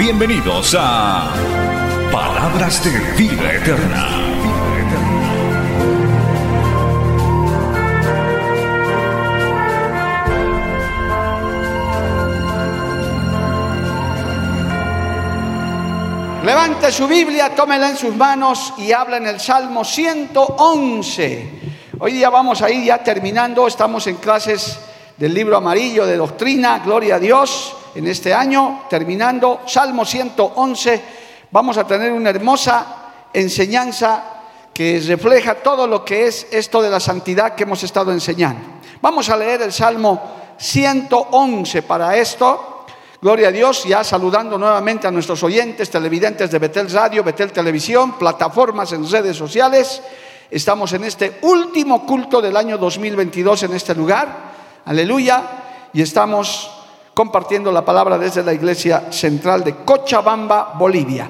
[0.00, 1.30] Bienvenidos a
[2.10, 2.90] Palabras de
[3.22, 4.08] Vida Eterna.
[16.44, 21.60] Levante su Biblia, tómela en sus manos y habla en el Salmo 111.
[21.98, 24.80] Hoy día vamos a ir ya terminando, estamos en clases
[25.18, 31.02] del libro amarillo de doctrina, gloria a Dios, en este año, terminando Salmo 111,
[31.50, 32.86] vamos a tener una hermosa
[33.32, 34.22] enseñanza
[34.72, 38.60] que refleja todo lo que es esto de la santidad que hemos estado enseñando.
[39.02, 40.20] Vamos a leer el Salmo
[40.58, 42.86] 111 para esto.
[43.20, 48.18] Gloria a Dios, ya saludando nuevamente a nuestros oyentes, televidentes de Betel Radio, Betel Televisión,
[48.18, 50.00] plataformas en redes sociales.
[50.50, 54.50] Estamos en este último culto del año 2022 en este lugar.
[54.86, 55.42] Aleluya.
[55.92, 56.79] Y estamos
[57.14, 61.28] compartiendo la palabra desde la iglesia central de Cochabamba, Bolivia.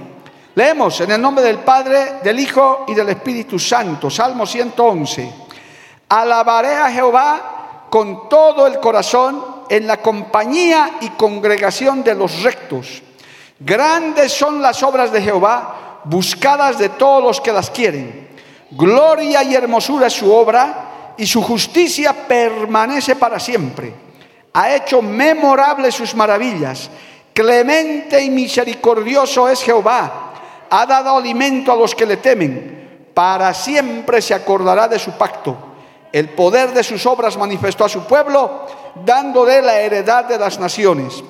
[0.55, 5.33] Leemos en el nombre del Padre, del Hijo y del Espíritu Santo, Salmo 111.
[6.09, 13.03] Alabaré a Jehová con todo el corazón en la compañía y congregación de los rectos.
[13.59, 18.29] Grandes son las obras de Jehová, buscadas de todos los que las quieren.
[18.71, 24.10] Gloria y hermosura es su obra, y su justicia permanece para siempre.
[24.53, 26.91] Ha hecho memorables sus maravillas.
[27.33, 30.33] Clemente y misericordioso es Jehová.
[30.71, 33.09] Ha dado alimento a los que le temen.
[33.15, 35.57] Para siempre se acordará de su pacto.
[36.13, 38.67] El poder de sus obras manifestó a su pueblo
[39.05, 41.23] dándole la heredad de las naciones.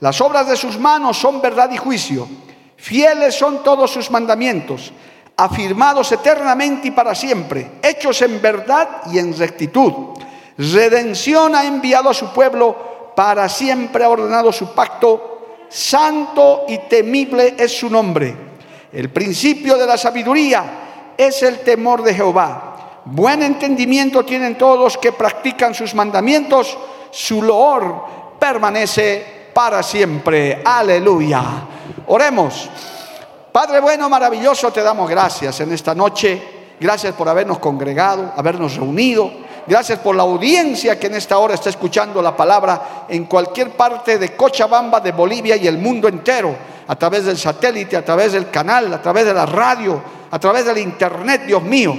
[0.00, 2.28] Las obras de sus manos son verdad y juicio.
[2.76, 4.92] Fieles son todos sus mandamientos,
[5.36, 9.92] afirmados eternamente y para siempre, hechos en verdad y en rectitud.
[10.58, 15.32] Redención ha enviado a su pueblo, para siempre ha ordenado su pacto.
[15.68, 18.34] Santo y temible es su nombre.
[18.92, 23.02] El principio de la sabiduría es el temor de Jehová.
[23.04, 26.76] Buen entendimiento tienen todos los que practican sus mandamientos
[27.16, 30.60] su loor permanece para siempre.
[30.62, 31.42] Aleluya.
[32.08, 32.68] Oremos.
[33.50, 36.74] Padre bueno, maravilloso, te damos gracias en esta noche.
[36.78, 39.30] Gracias por habernos congregado, habernos reunido.
[39.66, 44.16] Gracias por la audiencia que en esta hora está escuchando la palabra en cualquier parte
[44.16, 46.54] de Cochabamba, de Bolivia y el mundo entero,
[46.86, 50.00] a través del satélite, a través del canal, a través de la radio,
[50.30, 51.96] a través del internet, Dios mío.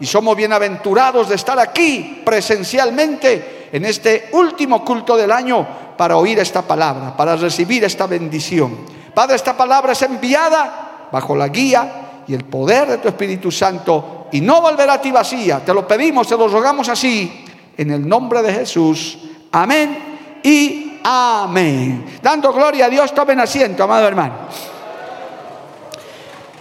[0.00, 6.40] Y somos bienaventurados de estar aquí presencialmente en este último culto del año para oír
[6.40, 8.76] esta palabra, para recibir esta bendición.
[9.14, 14.13] Padre, esta palabra es enviada bajo la guía y el poder de tu Espíritu Santo
[14.34, 15.64] y no volverá a ti vacía.
[15.64, 17.44] Te lo pedimos, te lo rogamos así,
[17.76, 19.16] en el nombre de Jesús.
[19.52, 22.18] Amén y amén.
[22.20, 24.34] Dando gloria a Dios, tomen asiento, amado hermano.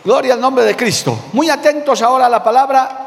[0.05, 1.17] Gloria al nombre de Cristo.
[1.33, 2.99] Muy atentos ahora a la palabra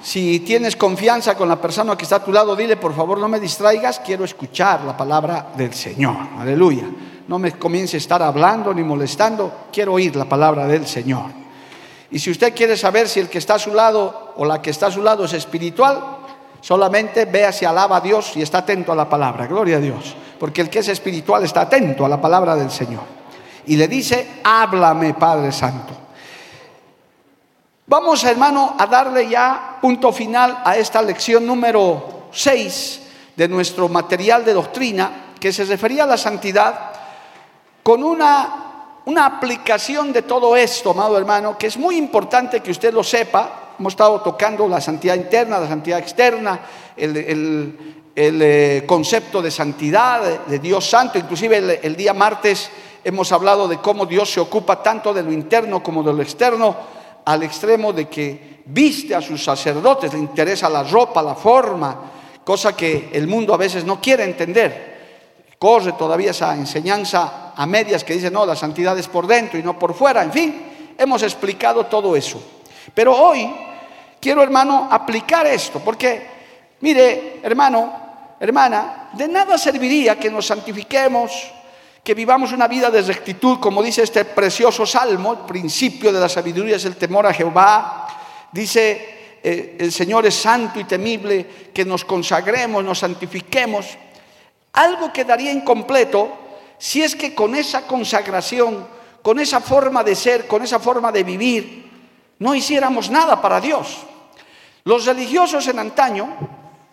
[0.00, 3.26] si tienes confianza con la persona que está a tu lado, dile, por favor, no
[3.26, 6.16] me distraigas, quiero escuchar la palabra del Señor.
[6.38, 6.84] Aleluya.
[7.26, 11.45] No me comience a estar hablando ni molestando, quiero oír la palabra del Señor.
[12.10, 14.70] Y si usted quiere saber si el que está a su lado o la que
[14.70, 16.00] está a su lado es espiritual,
[16.60, 19.46] solamente vea si alaba a Dios y está atento a la palabra.
[19.46, 20.14] Gloria a Dios.
[20.38, 23.02] Porque el que es espiritual está atento a la palabra del Señor.
[23.66, 25.94] Y le dice, háblame, Padre Santo.
[27.88, 33.02] Vamos, hermano, a darle ya punto final a esta lección número 6
[33.36, 36.90] de nuestro material de doctrina, que se refería a la santidad,
[37.82, 38.75] con una,
[39.06, 43.74] una aplicación de todo esto, amado hermano, que es muy importante que usted lo sepa.
[43.78, 46.60] Hemos estado tocando la santidad interna, la santidad externa,
[46.96, 51.18] el, eh, concepto de santidad, de, Dios santo.
[51.18, 52.68] Inclusive el día martes
[53.04, 56.76] hemos hablado de cómo Dios se ocupa tanto de lo interno como de lo externo
[57.24, 62.10] al extremo de que viste a sus sacerdotes, le interesa la ropa, la forma,
[62.42, 64.95] cosa que el mundo a veces no quiere entender.
[65.58, 69.62] Corre todavía esa enseñanza a medias que dice, no, la santidad es por dentro y
[69.62, 70.22] no por fuera.
[70.22, 72.40] En fin, hemos explicado todo eso.
[72.94, 73.50] Pero hoy
[74.20, 76.26] quiero, hermano, aplicar esto, porque,
[76.80, 77.92] mire, hermano,
[78.38, 81.32] hermana, de nada serviría que nos santifiquemos,
[82.04, 86.28] que vivamos una vida de rectitud, como dice este precioso salmo, el principio de la
[86.28, 88.06] sabiduría es el temor a Jehová.
[88.52, 93.86] Dice, eh, el Señor es santo y temible, que nos consagremos, nos santifiquemos.
[94.76, 96.28] Algo quedaría incompleto
[96.76, 98.86] si es que con esa consagración,
[99.22, 101.90] con esa forma de ser, con esa forma de vivir,
[102.38, 104.04] no hiciéramos nada para Dios.
[104.84, 106.28] Los religiosos en antaño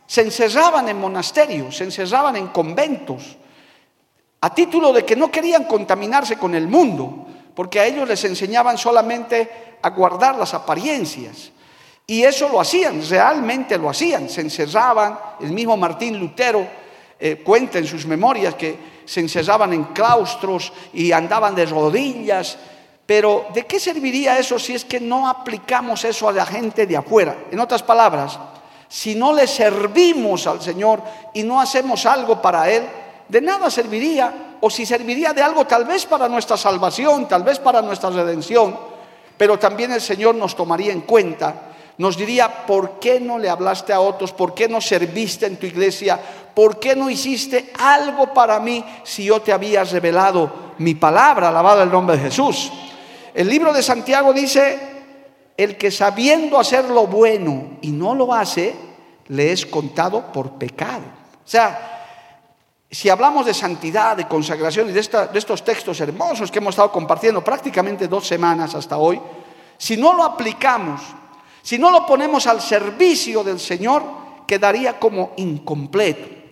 [0.07, 3.35] se encerraban en monasterios, se encerraban en conventos,
[4.39, 8.77] a título de que no querían contaminarse con el mundo, porque a ellos les enseñaban
[8.77, 11.51] solamente a guardar las apariencias.
[12.07, 16.82] Y eso lo hacían, realmente lo hacían, se encerraban, el mismo Martín Lutero
[17.25, 22.57] eh, cuenta en sus memorias que se encerraban en claustros y andaban de rodillas,
[23.05, 26.97] pero ¿de qué serviría eso si es que no aplicamos eso a la gente de
[26.97, 27.45] afuera?
[27.49, 28.37] En otras palabras,
[28.89, 31.01] si no le servimos al Señor
[31.33, 32.83] y no hacemos algo para Él,
[33.29, 37.57] de nada serviría, o si serviría de algo tal vez para nuestra salvación, tal vez
[37.57, 38.77] para nuestra redención,
[39.37, 43.93] pero también el Señor nos tomaría en cuenta, nos diría, ¿por qué no le hablaste
[43.93, 44.31] a otros?
[44.31, 46.19] ¿Por qué no serviste en tu iglesia?
[46.53, 51.49] ¿Por qué no hiciste algo para mí si yo te había revelado mi palabra?
[51.49, 52.71] Alabado el nombre de Jesús.
[53.33, 54.79] El libro de Santiago dice,
[55.55, 58.75] el que sabiendo hacer lo bueno y no lo hace,
[59.27, 61.03] le es contado por pecado.
[61.45, 61.93] O sea,
[62.89, 67.43] si hablamos de santidad, de consagración y de, estos textos hermosos que hemos estado compartiendo
[67.43, 69.19] prácticamente dos semanas hasta hoy,
[69.77, 71.01] si no lo aplicamos,
[71.63, 74.03] si no lo ponemos al servicio del Señor,
[74.45, 76.43] quedaría como incompleto.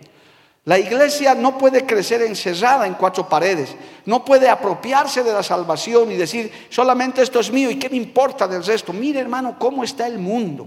[0.64, 3.74] La iglesia no puede crecer encerrada en cuatro paredes,
[4.06, 7.96] no puede apropiarse de la salvación y decir, solamente esto es mío y qué me
[7.96, 8.92] importa del resto.
[8.94, 10.66] Mire hermano, cómo está el mundo.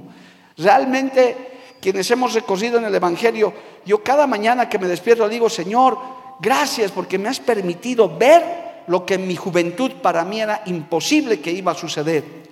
[0.57, 3.51] Realmente quienes hemos recorrido en el Evangelio,
[3.83, 5.97] yo cada mañana que me despierto digo, Señor,
[6.39, 11.39] gracias porque me has permitido ver lo que en mi juventud para mí era imposible
[11.39, 12.44] que iba a suceder.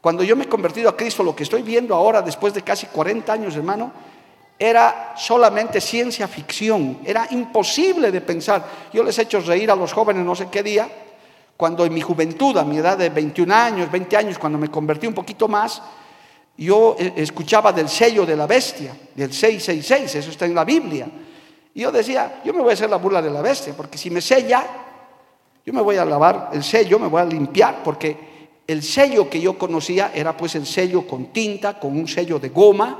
[0.00, 2.86] Cuando yo me he convertido a Cristo, lo que estoy viendo ahora, después de casi
[2.86, 3.92] 40 años, hermano,
[4.58, 8.64] era solamente ciencia ficción, era imposible de pensar.
[8.92, 10.88] Yo les he hecho reír a los jóvenes no sé qué día,
[11.56, 15.06] cuando en mi juventud, a mi edad de 21 años, 20 años, cuando me convertí
[15.06, 15.82] un poquito más,
[16.56, 21.06] yo eh, escuchaba del sello de la bestia, del 666, eso está en la Biblia.
[21.74, 24.08] Y yo decía, yo me voy a hacer la burla de la bestia, porque si
[24.08, 24.64] me sella,
[25.64, 28.35] yo me voy a lavar el sello, me voy a limpiar, porque
[28.66, 32.48] el sello que yo conocía era pues el sello con tinta, con un sello de
[32.48, 32.98] goma,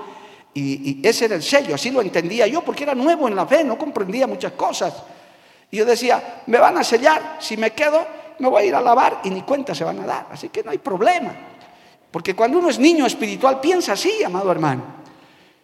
[0.55, 3.63] y, ese era el sello, así lo entendía yo, porque era nuevo en la fe,
[3.63, 4.95] no comprendía muchas cosas.
[5.71, 8.07] Y yo decía, me van a sellar, si me quedo,
[8.39, 10.63] me voy a ir a lavar y ni cuenta se van a dar, así que
[10.63, 11.35] no hay problema.
[12.11, 14.83] Porque cuando uno es niño espiritual piensa así, amado hermano.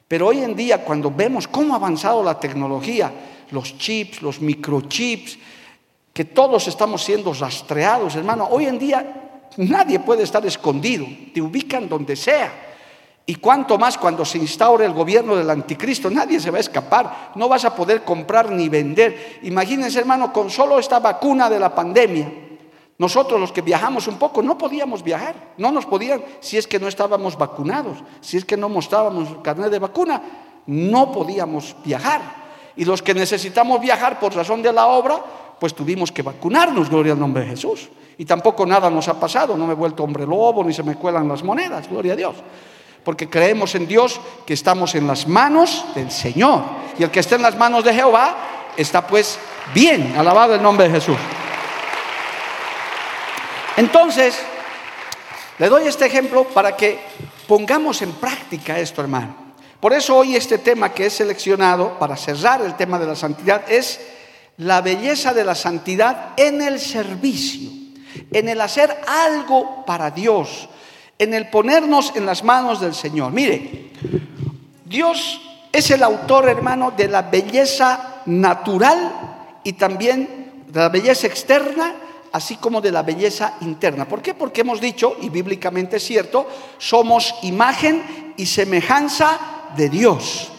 [0.06, 3.10] Pero hoy en día cuando vemos cómo ha avanzado la tecnología,
[3.50, 5.38] los chips, los microchips,
[6.12, 9.21] que todos estamos siendo rastreados, hermano, hoy en día
[9.56, 12.70] nadie puede estar escondido, te ubican donde sea.
[13.24, 17.32] Y cuanto más cuando se instaure el gobierno del anticristo, nadie se va a escapar,
[17.36, 19.38] no vas a poder comprar ni vender.
[19.42, 22.32] Imagínense, hermano, con solo esta vacuna de la pandemia,
[22.98, 26.78] nosotros los que viajamos un poco no podíamos viajar, no nos podían si es que
[26.78, 30.22] no estábamos vacunados, si es que no mostrábamos carnet de vacuna,
[30.66, 32.20] no podíamos viajar.
[32.76, 35.22] Y los que necesitamos viajar por razón de la obra,
[35.58, 37.88] pues tuvimos que vacunarnos, gloria al nombre de Jesús.
[38.18, 40.96] Y tampoco nada nos ha pasado, no me he vuelto hombre lobo, ni se me
[40.96, 42.36] cuelan las monedas, gloria a Dios.
[43.04, 46.62] Porque creemos en Dios que estamos en las manos del Señor.
[46.98, 48.36] Y el que está en las manos de Jehová
[48.76, 49.38] está pues
[49.74, 51.16] bien, alabado el nombre de Jesús.
[53.76, 54.38] Entonces,
[55.58, 56.98] le doy este ejemplo para que
[57.48, 59.34] pongamos en práctica esto, hermano.
[59.80, 63.68] Por eso hoy este tema que he seleccionado para cerrar el tema de la santidad
[63.68, 64.00] es
[64.58, 67.70] la belleza de la santidad en el servicio,
[68.32, 70.68] en el hacer algo para Dios,
[71.18, 73.32] en el ponernos en las manos del Señor.
[73.32, 73.90] Mire,
[74.84, 75.40] Dios
[75.72, 81.94] es el autor, hermano, de la belleza natural y también de la belleza externa
[82.32, 84.08] así como de la belleza interna.
[84.08, 84.34] ¿Por qué?
[84.34, 86.48] Porque hemos dicho, y bíblicamente es cierto,
[86.78, 89.38] somos imagen y semejanza
[89.76, 90.50] de Dios.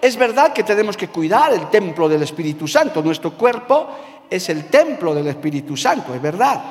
[0.00, 3.02] Es verdad que tenemos que cuidar el templo del Espíritu Santo.
[3.02, 3.88] Nuestro cuerpo
[4.28, 6.62] es el templo del Espíritu Santo, es verdad.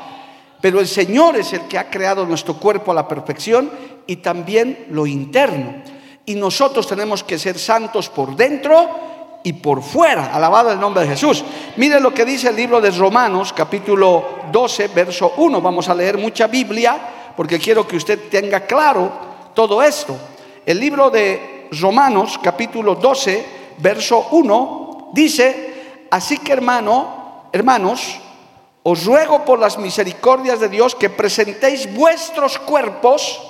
[0.62, 3.70] Pero el Señor es el que ha creado nuestro cuerpo a la perfección
[4.08, 5.76] y también lo interno.
[6.26, 8.90] Y nosotros tenemos que ser santos por dentro
[9.44, 10.36] y por fuera.
[10.36, 11.44] Alabado el nombre de Jesús.
[11.78, 15.62] Mire lo que dice el libro de Romanos, capítulo 12, verso 1.
[15.62, 16.98] Vamos a leer mucha Biblia
[17.38, 19.12] porque quiero que usted tenga claro
[19.54, 20.18] todo esto.
[20.66, 23.46] El libro de Romanos, capítulo 12,
[23.78, 28.20] verso 1, dice, así que hermano, hermanos,
[28.88, 33.42] os ruego por las misericordias de Dios que presentéis vuestros cuerpos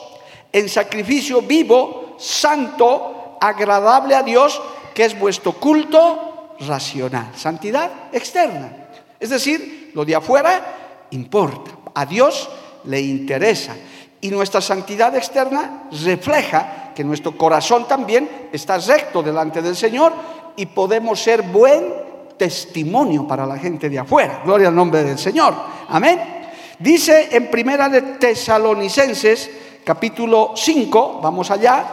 [0.53, 4.61] en sacrificio vivo, santo, agradable a Dios,
[4.93, 7.35] que es vuestro culto racional.
[7.35, 8.87] Santidad externa.
[9.19, 11.71] Es decir, lo de afuera importa.
[11.93, 12.47] A Dios
[12.85, 13.75] le interesa.
[14.21, 20.13] Y nuestra santidad externa refleja que nuestro corazón también está recto delante del Señor
[20.55, 22.04] y podemos ser buen
[22.37, 24.41] testimonio para la gente de afuera.
[24.43, 25.53] Gloria al nombre del Señor.
[25.89, 26.35] Amén.
[26.79, 29.49] Dice en Primera de Tesalonicenses,
[29.83, 31.85] capítulo 5, vamos allá.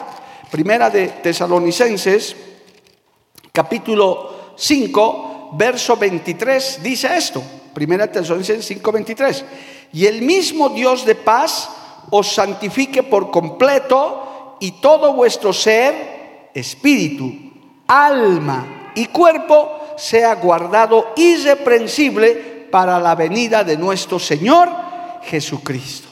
[0.51, 2.37] Primera de Tesalonicenses,
[3.53, 7.43] capítulo 5, verso 23, dice esto.
[7.73, 9.45] Primera de Tesalonicenses 5, 23.
[9.93, 11.71] Y el mismo Dios de paz
[12.11, 17.33] os santifique por completo y todo vuestro ser, espíritu,
[17.87, 24.69] alma y cuerpo sea guardado irreprensible para la venida de nuestro Señor
[25.23, 26.09] Jesucristo.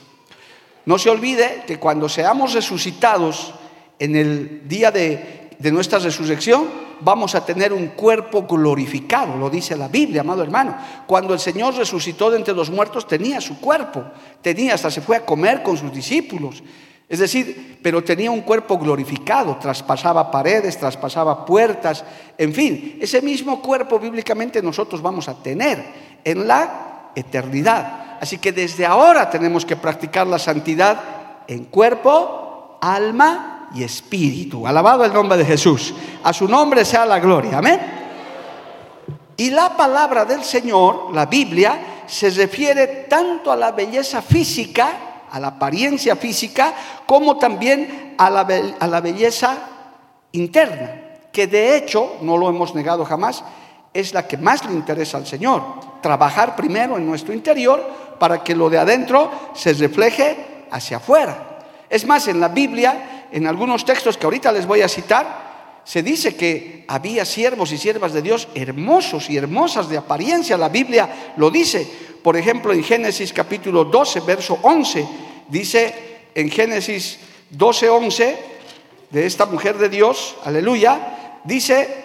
[0.87, 3.52] No se olvide que cuando seamos resucitados
[3.99, 6.68] en el día de, de nuestra resurrección,
[7.00, 10.76] vamos a tener un cuerpo glorificado, lo dice la Biblia, amado hermano.
[11.09, 14.04] Cuando el Señor resucitó de entre los muertos, tenía su cuerpo,
[14.40, 16.62] tenía, hasta se fue a comer con sus discípulos.
[17.11, 22.05] Es decir, pero tenía un cuerpo glorificado, traspasaba paredes, traspasaba puertas,
[22.38, 25.85] en fin, ese mismo cuerpo bíblicamente nosotros vamos a tener
[26.23, 28.19] en la eternidad.
[28.21, 31.00] Así que desde ahora tenemos que practicar la santidad
[31.49, 34.64] en cuerpo, alma y espíritu.
[34.64, 35.93] Alabado el nombre de Jesús.
[36.23, 37.59] A su nombre sea la gloria.
[37.59, 37.81] Amén.
[39.37, 45.40] Y la palabra del Señor, la Biblia, se refiere tanto a la belleza física, a
[45.40, 46.75] la apariencia física,
[47.06, 48.46] como también a la,
[48.78, 49.58] a la belleza
[50.32, 50.92] interna,
[51.32, 53.44] que de hecho, no lo hemos negado jamás,
[53.92, 55.62] es la que más le interesa al Señor.
[56.00, 57.84] Trabajar primero en nuestro interior
[58.18, 61.58] para que lo de adentro se refleje hacia afuera.
[61.88, 65.50] Es más, en la Biblia en algunos textos que ahorita les voy a citar,
[65.90, 70.56] se dice que había siervos y siervas de Dios hermosos y hermosas de apariencia.
[70.56, 71.85] La Biblia lo dice.
[72.23, 75.04] Por ejemplo, en Génesis capítulo 12, verso 11,
[75.49, 77.18] dice en Génesis
[77.50, 78.38] 12, 11,
[79.11, 82.04] de esta mujer de Dios, aleluya, dice,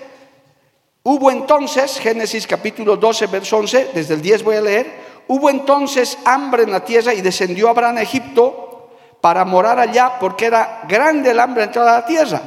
[1.04, 4.94] hubo entonces, Génesis capítulo 12, verso 11, desde el 10 voy a leer,
[5.28, 8.90] hubo entonces hambre en la tierra y descendió Abraham a Egipto
[9.22, 12.42] para morar allá porque era grande el hambre entrar a la tierra.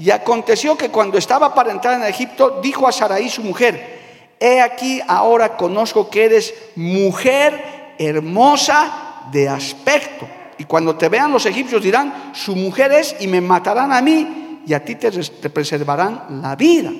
[0.00, 4.62] Y aconteció que cuando estaba para entrar en Egipto, dijo a Saraí su mujer, he
[4.62, 10.26] aquí ahora conozco que eres mujer hermosa de aspecto.
[10.56, 14.62] Y cuando te vean los egipcios dirán, su mujer es y me matarán a mí
[14.66, 15.10] y a ti te,
[15.50, 16.90] preservarán la vida.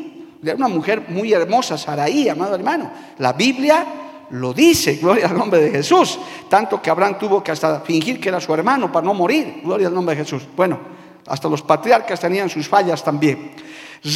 [0.42, 2.90] Era una mujer muy hermosa, Saraí, amado hermano.
[3.16, 3.82] La Biblia
[4.28, 6.18] lo dice, gloria al nombre de Jesús.
[6.50, 9.88] Tanto que Abraham tuvo que hasta fingir que era su hermano para no morir, gloria
[9.88, 10.42] al nombre de Jesús.
[10.54, 13.52] Bueno, hasta los patriarcas tenían sus fallas también.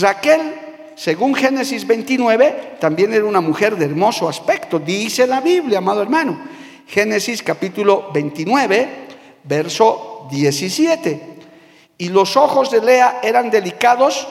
[0.00, 0.54] Raquel,
[0.96, 6.38] según Génesis 29, también era una mujer de hermoso aspecto, dice la Biblia, amado hermano.
[6.86, 8.88] Génesis capítulo 29,
[9.44, 11.34] verso 17.
[11.98, 14.26] Y los ojos de Lea eran delicados,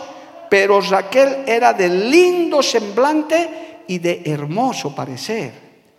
[0.49, 5.51] pero Raquel era de lindo semblante y de hermoso parecer.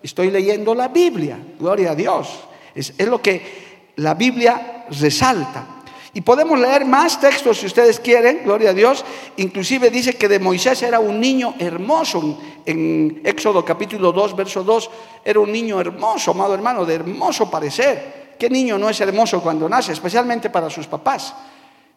[0.02, 2.28] Estoy leyendo la Biblia, gloria a Dios.
[2.74, 5.73] Es, lo que la Biblia resalta.
[6.14, 9.04] Y podemos leer más textos si ustedes quieren, gloria a Dios.
[9.37, 12.38] Inclusive dice que de Moisés era un niño hermoso.
[12.64, 14.90] En Éxodo capítulo 2, verso 2,
[15.25, 18.35] era un niño hermoso, amado hermano, de hermoso parecer.
[18.38, 19.92] ¿Qué niño no es hermoso cuando nace?
[19.92, 21.35] Especialmente para sus papás.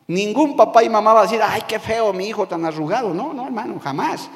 [0.07, 3.13] Ningún papá y mamá va a decir, ay, qué feo mi hijo tan arrugado.
[3.13, 4.29] No, no, hermano, jamás.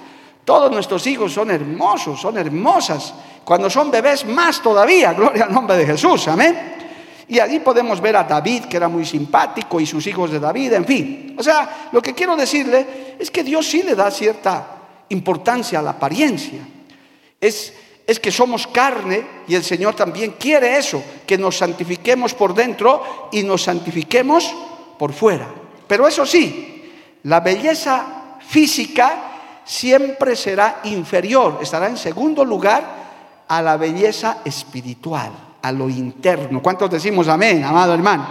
[0.46, 3.16] Todos nuestros hijos son hermosos, son hermosas.
[3.44, 6.81] Cuando son bebés, más todavía, gloria al nombre de Jesús, amén.
[7.32, 10.74] Y allí podemos ver a David, que era muy simpático, y sus hijos de David,
[10.74, 11.36] en fin.
[11.40, 14.68] O sea, lo que quiero decirle es que Dios sí le da cierta
[15.08, 16.60] importancia a la apariencia.
[17.40, 17.74] Es,
[18.06, 23.30] es que somos carne y el Señor también quiere eso, que nos santifiquemos por dentro
[23.32, 24.54] y nos santifiquemos
[25.00, 25.48] por fuera.
[25.88, 26.92] Pero eso sí,
[27.24, 32.84] la belleza física siempre será inferior, estará en segundo lugar
[33.48, 36.62] a la belleza espiritual, a lo interno.
[36.62, 38.27] ¿Cuántos decimos amén, amado hermano?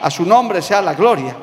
[0.00, 1.36] A su nombre sea la gloria.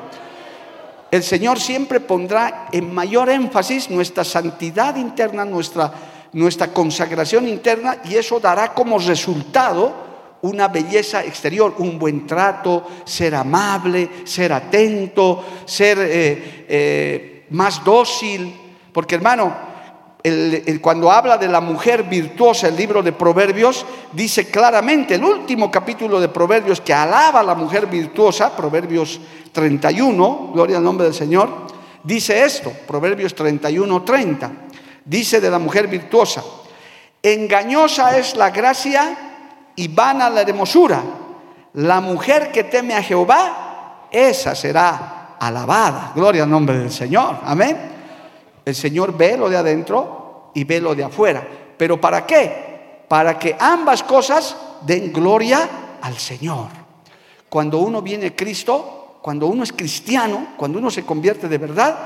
[1.10, 5.92] El Señor siempre pondrá en mayor énfasis nuestra santidad interna, nuestra,
[6.32, 10.08] nuestra consagración interna, y eso dará como resultado
[10.42, 18.54] una belleza exterior, un buen trato, ser amable, ser atento, ser eh, eh, más dócil.
[18.92, 19.69] Porque hermano,
[20.80, 26.20] cuando habla de la mujer virtuosa, el libro de Proverbios, dice claramente, el último capítulo
[26.20, 29.18] de Proverbios que alaba a la mujer virtuosa, Proverbios
[29.52, 31.48] 31, gloria al nombre del Señor,
[32.02, 34.52] dice esto, Proverbios 31, 30,
[35.04, 36.44] dice de la mujer virtuosa,
[37.22, 39.16] engañosa es la gracia
[39.74, 41.02] y vana la hermosura,
[41.74, 47.99] la mujer que teme a Jehová, esa será alabada, gloria al nombre del Señor, amén.
[48.70, 51.46] El Señor ve lo de adentro y ve lo de afuera.
[51.76, 53.02] ¿Pero para qué?
[53.08, 56.68] Para que ambas cosas den gloria al Señor.
[57.48, 61.98] Cuando uno viene a Cristo, cuando uno es cristiano, cuando uno se convierte de verdad,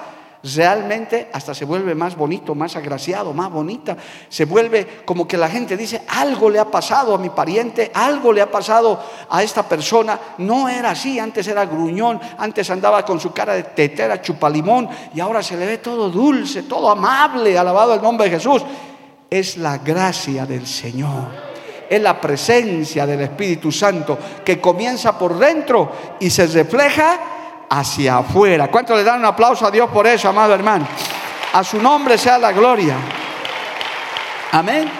[0.54, 3.96] realmente hasta se vuelve más bonito, más agraciado, más bonita.
[4.28, 8.32] Se vuelve como que la gente dice, algo le ha pasado a mi pariente, algo
[8.32, 10.18] le ha pasado a esta persona.
[10.38, 15.20] No era así, antes era gruñón, antes andaba con su cara de tetera, chupalimón, y
[15.20, 18.62] ahora se le ve todo dulce, todo amable, alabado el nombre de Jesús.
[19.30, 21.44] Es la gracia del Señor
[21.86, 27.33] es la presencia del Espíritu Santo que comienza por dentro y se refleja
[27.68, 28.68] hacia afuera.
[28.70, 30.86] ¿Cuánto le dan un aplauso a Dios por eso, amado hermano?
[31.52, 32.96] A su nombre sea la gloria.
[34.52, 34.90] Amén.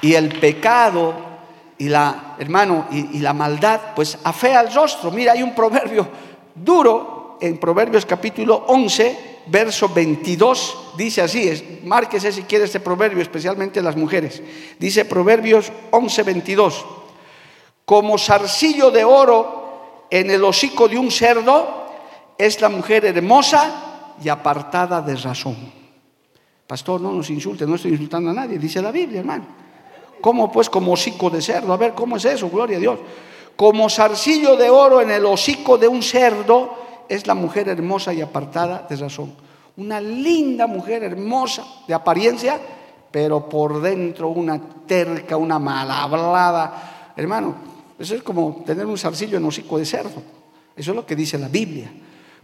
[0.00, 1.14] Y el pecado
[1.78, 5.10] y la, hermano, y, la maldad, pues afea el rostro.
[5.10, 6.08] Mira, hay un proverbio
[6.54, 10.92] duro en Proverbios capítulo 11, verso 22.
[10.96, 14.42] Dice así, es, márquese si quiere este proverbio, especialmente las mujeres.
[14.78, 16.86] Dice Proverbios 11, 22.
[17.84, 19.65] Como zarcillo de oro
[20.10, 21.86] en el hocico de un cerdo
[22.38, 25.56] es la mujer hermosa y apartada de razón.
[26.66, 29.46] Pastor, no nos insulte, no estoy insultando a nadie, dice la Biblia, hermano.
[30.20, 31.72] ¿Cómo pues como hocico de cerdo?
[31.72, 32.48] A ver, ¿cómo es eso?
[32.48, 32.98] Gloria a Dios.
[33.54, 38.20] Como zarcillo de oro en el hocico de un cerdo es la mujer hermosa y
[38.20, 39.34] apartada de razón.
[39.76, 42.60] Una linda mujer hermosa de apariencia,
[43.10, 47.12] pero por dentro una terca, una mal hablada.
[47.16, 47.54] Hermano,
[47.98, 50.22] eso es como tener un zarcillo en hocico de cerdo.
[50.76, 51.90] Eso es lo que dice la Biblia.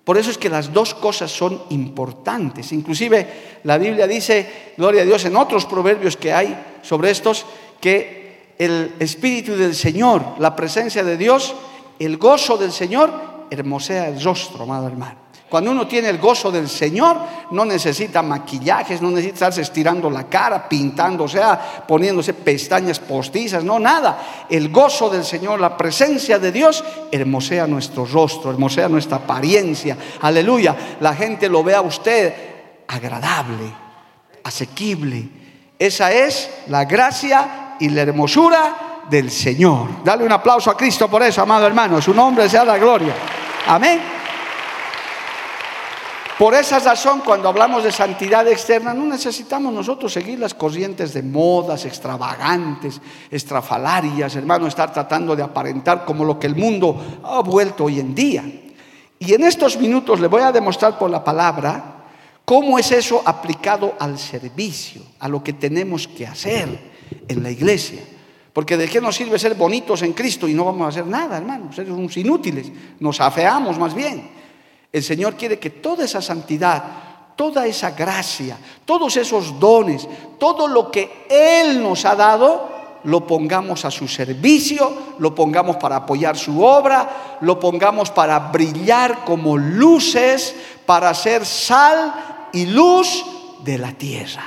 [0.04, 2.72] Por eso es que las dos cosas son importantes.
[2.72, 7.44] Inclusive la Biblia dice, gloria a Dios, en otros proverbios que hay sobre estos,
[7.80, 11.54] que el Espíritu del Señor, la presencia de Dios,
[11.98, 15.18] el gozo del Señor, hermosea el rostro, amado hermano.
[15.52, 17.14] Cuando uno tiene el gozo del Señor,
[17.50, 23.62] no necesita maquillajes, no necesita estarse estirando la cara, pintando, o sea, poniéndose pestañas postizas,
[23.62, 24.46] no, nada.
[24.48, 29.94] El gozo del Señor, la presencia de Dios, hermosea nuestro rostro, hermosea nuestra apariencia.
[30.22, 30.96] Aleluya.
[31.00, 32.32] La gente lo ve a usted
[32.88, 33.74] agradable,
[34.44, 35.28] asequible.
[35.78, 40.02] Esa es la gracia y la hermosura del Señor.
[40.02, 42.00] Dale un aplauso a Cristo por eso, amado hermano.
[42.00, 43.14] Su nombre sea la gloria.
[43.66, 44.21] Amén.
[46.42, 51.22] Por esa razón, cuando hablamos de santidad externa, no necesitamos nosotros seguir las corrientes de
[51.22, 53.00] modas extravagantes,
[53.30, 58.12] estrafalarias, hermano, estar tratando de aparentar como lo que el mundo ha vuelto hoy en
[58.12, 58.44] día.
[59.20, 62.06] Y en estos minutos le voy a demostrar por la palabra
[62.44, 66.76] cómo es eso aplicado al servicio, a lo que tenemos que hacer
[67.28, 68.02] en la iglesia.
[68.52, 71.38] Porque de qué nos sirve ser bonitos en Cristo y no vamos a hacer nada,
[71.38, 74.41] hermano, ser unos inútiles, nos afeamos más bien.
[74.92, 76.84] El Señor quiere que toda esa santidad,
[77.34, 80.06] toda esa gracia, todos esos dones,
[80.38, 82.70] todo lo que Él nos ha dado,
[83.04, 89.24] lo pongamos a su servicio, lo pongamos para apoyar su obra, lo pongamos para brillar
[89.24, 93.24] como luces, para ser sal y luz
[93.64, 94.44] de la tierra.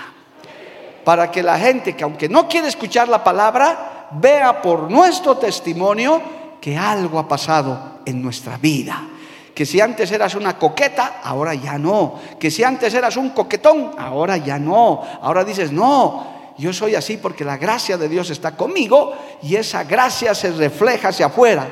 [1.03, 6.21] Para que la gente que aunque no quiere escuchar la palabra, vea por nuestro testimonio
[6.61, 9.09] que algo ha pasado en nuestra vida
[9.55, 12.19] que si antes eras una coqueta, ahora ya no.
[12.37, 15.01] Que si antes eras un coquetón, ahora ya no.
[15.21, 19.85] Ahora dices, no, yo soy así porque la gracia de Dios está conmigo y esa
[19.85, 21.67] gracia se refleja hacia afuera.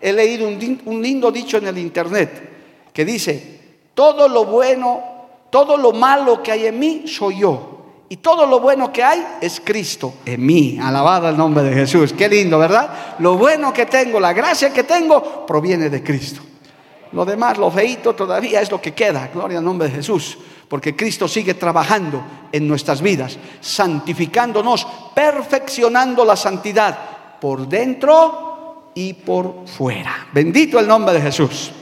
[0.00, 3.60] He leído un, lindo dicho en el internet que dice,
[3.94, 5.00] todo lo bueno,
[5.48, 7.68] todo lo malo que hay en mí soy yo.
[8.08, 10.76] Y todo lo bueno que hay es Cristo en mí.
[10.82, 12.12] Alabado el nombre de Jesús.
[12.12, 13.16] Qué lindo, ¿verdad?
[13.20, 16.42] Lo bueno que tengo, la gracia que tengo, proviene de Cristo.
[17.12, 19.28] Lo demás, lo feito todavía es lo que queda.
[19.32, 20.38] Gloria al nombre de Jesús.
[20.68, 26.98] Porque Cristo sigue trabajando en nuestras vidas, santificándonos, perfeccionando la santidad
[27.38, 30.28] por dentro y por fuera.
[30.32, 31.72] Bendito el nombre de Jesús.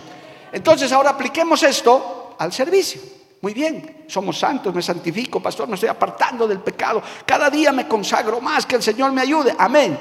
[0.52, 3.00] Entonces ahora apliquemos esto al servicio.
[3.42, 7.02] Muy bien, somos santos, me santifico, pastor, me estoy apartando del pecado.
[7.24, 9.54] Cada día me consagro más, que el Señor me ayude.
[9.56, 9.96] Amén.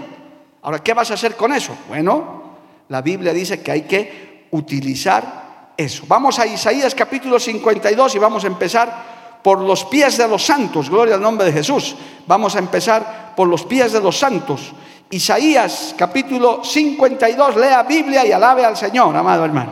[0.62, 1.78] Ahora, ¿qué vas a hacer con eso?
[1.88, 2.58] Bueno,
[2.89, 6.04] la Biblia dice que hay que utilizar eso.
[6.08, 10.90] Vamos a Isaías capítulo 52 y vamos a empezar por los pies de los santos,
[10.90, 11.96] gloria al nombre de Jesús.
[12.28, 14.74] Vamos a empezar por los pies de los santos.
[15.10, 19.72] Isaías capítulo 52, lea Biblia y alabe al Señor, amado hermano.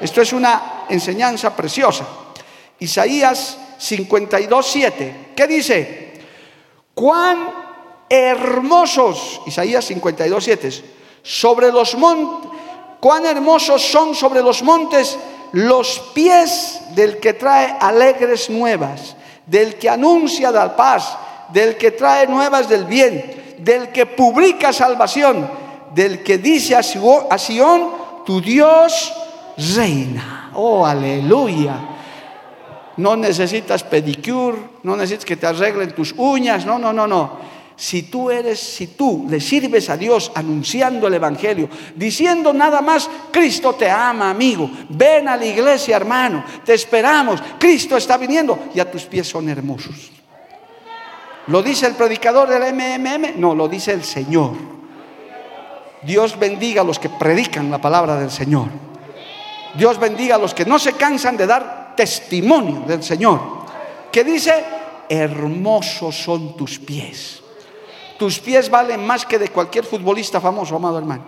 [0.00, 2.06] Esto es una enseñanza preciosa.
[2.78, 5.16] Isaías 52, 7.
[5.34, 6.12] ¿Qué dice?
[6.94, 7.50] Cuán
[8.08, 10.70] hermosos, Isaías 52, 7,
[11.22, 12.50] sobre los montes,
[13.00, 15.18] cuán hermosos son sobre los montes
[15.52, 21.16] los pies del que trae alegres nuevas, del que anuncia la paz,
[21.52, 25.50] del que trae nuevas del bien, del que publica salvación,
[25.94, 27.90] del que dice a Sión,
[28.24, 29.12] tu Dios
[29.74, 30.52] reina.
[30.54, 31.74] Oh, aleluya.
[32.96, 37.50] No necesitas pedicure, no necesitas que te arreglen tus uñas, no, no, no, no
[37.80, 41.66] si tú eres, si tú le sirves a Dios anunciando el Evangelio,
[41.96, 47.96] diciendo nada más, Cristo te ama, amigo, ven a la iglesia, hermano, te esperamos, Cristo
[47.96, 50.10] está viniendo y a tus pies son hermosos.
[51.46, 53.40] ¿Lo dice el predicador del MMM?
[53.40, 54.52] No, lo dice el Señor.
[56.02, 58.68] Dios bendiga a los que predican la palabra del Señor.
[59.74, 63.40] Dios bendiga a los que no se cansan de dar testimonio del Señor.
[64.12, 64.52] Que dice,
[65.08, 67.40] hermosos son tus pies
[68.20, 71.24] tus pies valen más que de cualquier futbolista famoso, amado hermano.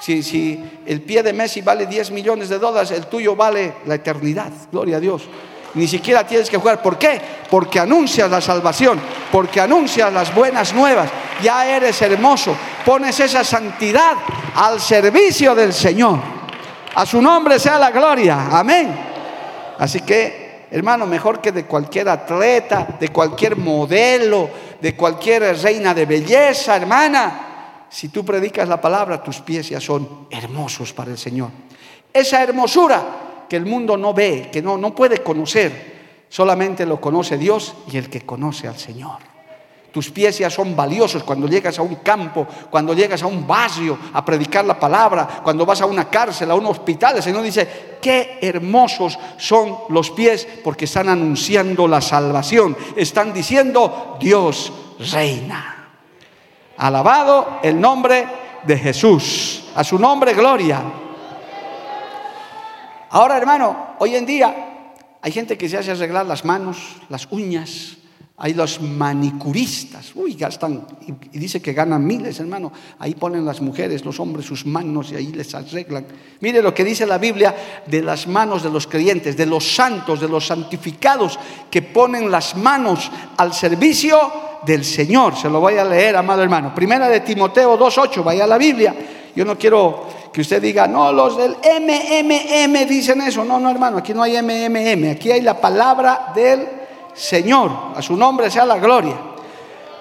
[0.00, 4.50] Si, el pie de Messi vale 10 millones de dólares, el tuyo vale la eternidad.
[4.72, 5.22] Gloria a Dios.
[5.74, 6.82] Ni siquiera tienes que jugar.
[6.82, 7.20] ¿Por qué?
[7.48, 11.08] Porque anuncias la salvación, porque anuncias las buenas nuevas.
[11.40, 12.52] Ya eres hermoso.
[12.84, 14.14] Pones esa santidad
[14.56, 16.18] al servicio del Señor.
[16.96, 18.48] A su nombre sea la gloria.
[18.50, 18.92] Amén.
[19.78, 24.48] Así que, hermano, mejor que de cualquier atleta, de cualquier modelo,
[24.80, 27.86] de cualquier reina de belleza, hermana.
[27.88, 31.50] Si tú predicas la palabra, tus pies ya son hermosos para el Señor.
[32.12, 37.36] Esa hermosura que el mundo no ve, que no, no puede conocer, solamente lo conoce
[37.36, 39.29] Dios y el que conoce al Señor.
[39.92, 43.98] Tus pies ya son valiosos cuando llegas a un campo, cuando llegas a un barrio
[44.12, 47.16] a predicar la palabra, cuando vas a una cárcel, a un hospital.
[47.16, 52.76] El Señor dice, qué hermosos son los pies porque están anunciando la salvación.
[52.96, 54.72] Están diciendo, Dios
[55.10, 55.88] reina.
[56.76, 58.26] Alabado el nombre
[58.64, 59.64] de Jesús.
[59.74, 60.82] A su nombre, gloria.
[63.10, 64.54] Ahora, hermano, hoy en día
[65.20, 67.96] hay gente que se hace arreglar las manos, las uñas,
[68.42, 70.86] hay los manicuristas, uy, gastan,
[71.30, 72.72] y dice que ganan miles, hermano.
[72.98, 76.06] Ahí ponen las mujeres, los hombres sus manos y ahí les arreglan.
[76.40, 77.54] Mire lo que dice la Biblia
[77.86, 81.38] de las manos de los creyentes, de los santos, de los santificados
[81.70, 84.18] que ponen las manos al servicio
[84.64, 85.36] del Señor.
[85.36, 86.74] Se lo voy a leer, amado hermano.
[86.74, 88.94] Primera de Timoteo 2.8, vaya a la Biblia.
[89.36, 93.44] Yo no quiero que usted diga, no, los del MMM dicen eso.
[93.44, 96.79] No, no, hermano, aquí no hay MMM, aquí hay la palabra del
[97.14, 99.16] Señor, a su nombre sea la gloria.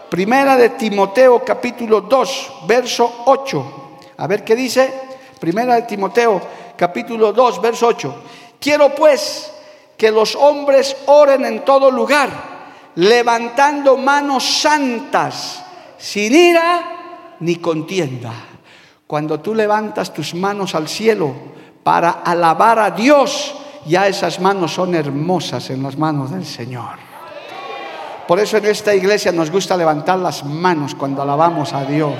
[0.10, 3.74] Primera de Timoteo capítulo 2, verso 8.
[4.18, 4.92] A ver qué dice.
[5.40, 6.42] Primera de Timoteo
[6.76, 8.16] capítulo 2, verso 8.
[8.60, 9.52] Quiero pues
[9.98, 12.30] que los hombres oren en todo lugar,
[12.96, 15.64] levantando manos santas,
[15.98, 18.34] sin ira ni contienda.
[19.06, 21.34] Cuando tú levantas tus manos al cielo
[21.84, 23.56] para alabar a Dios,
[23.90, 27.00] ya esas manos son hermosas en las manos del Señor.
[28.28, 32.14] Por eso en esta iglesia nos gusta levantar las manos cuando alabamos a Dios.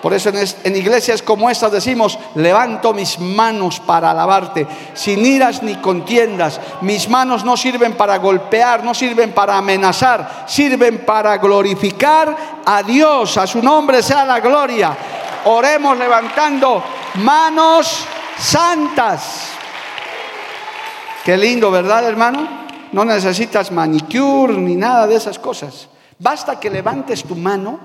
[0.00, 5.74] Por eso en, iglesias como estas decimos, levanto mis manos para alabarte, sin iras ni
[5.76, 6.58] contiendas.
[6.80, 13.36] Mis manos no sirven para golpear, no sirven para amenazar, sirven para glorificar a Dios.
[13.36, 14.96] A su nombre sea la gloria.
[15.44, 16.82] Oremos levantando
[17.16, 18.06] manos
[18.38, 19.55] santas.
[21.26, 22.66] Qué lindo, ¿verdad, hermano?
[22.92, 25.88] no necesitas manicure ni nada de esas cosas.
[26.18, 27.78] Basta que levantes tu mano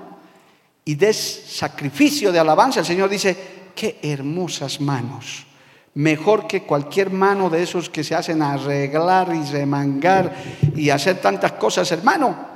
[0.84, 2.80] y des sacrificio de alabanza.
[2.80, 3.36] El Señor dice,
[3.74, 5.46] qué hermosas manos.
[5.94, 10.34] Mejor que cualquier mano de esos que se hacen arreglar y remangar
[10.74, 12.52] y hacer tantas cosas, hermano.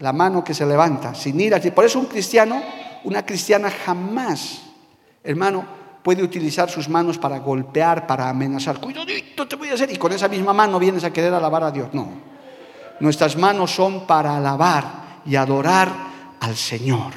[0.00, 1.58] La mano que se levanta sin ira.
[1.60, 2.62] Por eso un cristiano,
[3.04, 4.60] una cristiana jamás,
[5.22, 5.64] hermano,
[6.04, 8.78] puede utilizar sus manos para golpear, para amenazar.
[8.78, 9.90] Cuidadito te voy a hacer.
[9.90, 11.88] Y con esa misma mano vienes a querer alabar a Dios.
[11.94, 12.06] No.
[13.00, 14.84] Nuestras manos son para alabar
[15.24, 15.88] y adorar
[16.40, 17.14] al Señor.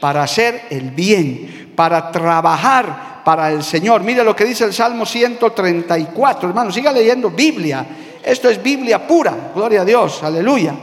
[0.00, 1.72] Para hacer el bien.
[1.76, 4.02] Para trabajar para el Señor.
[4.02, 6.48] Mire lo que dice el Salmo 134.
[6.48, 7.86] Hermano, siga leyendo Biblia.
[8.20, 9.52] Esto es Biblia pura.
[9.54, 10.24] Gloria a Dios.
[10.24, 10.74] Aleluya.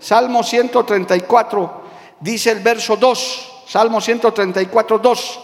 [0.00, 1.82] Salmo 134
[2.20, 3.52] dice el verso 2.
[3.66, 5.40] Salmo 134, 2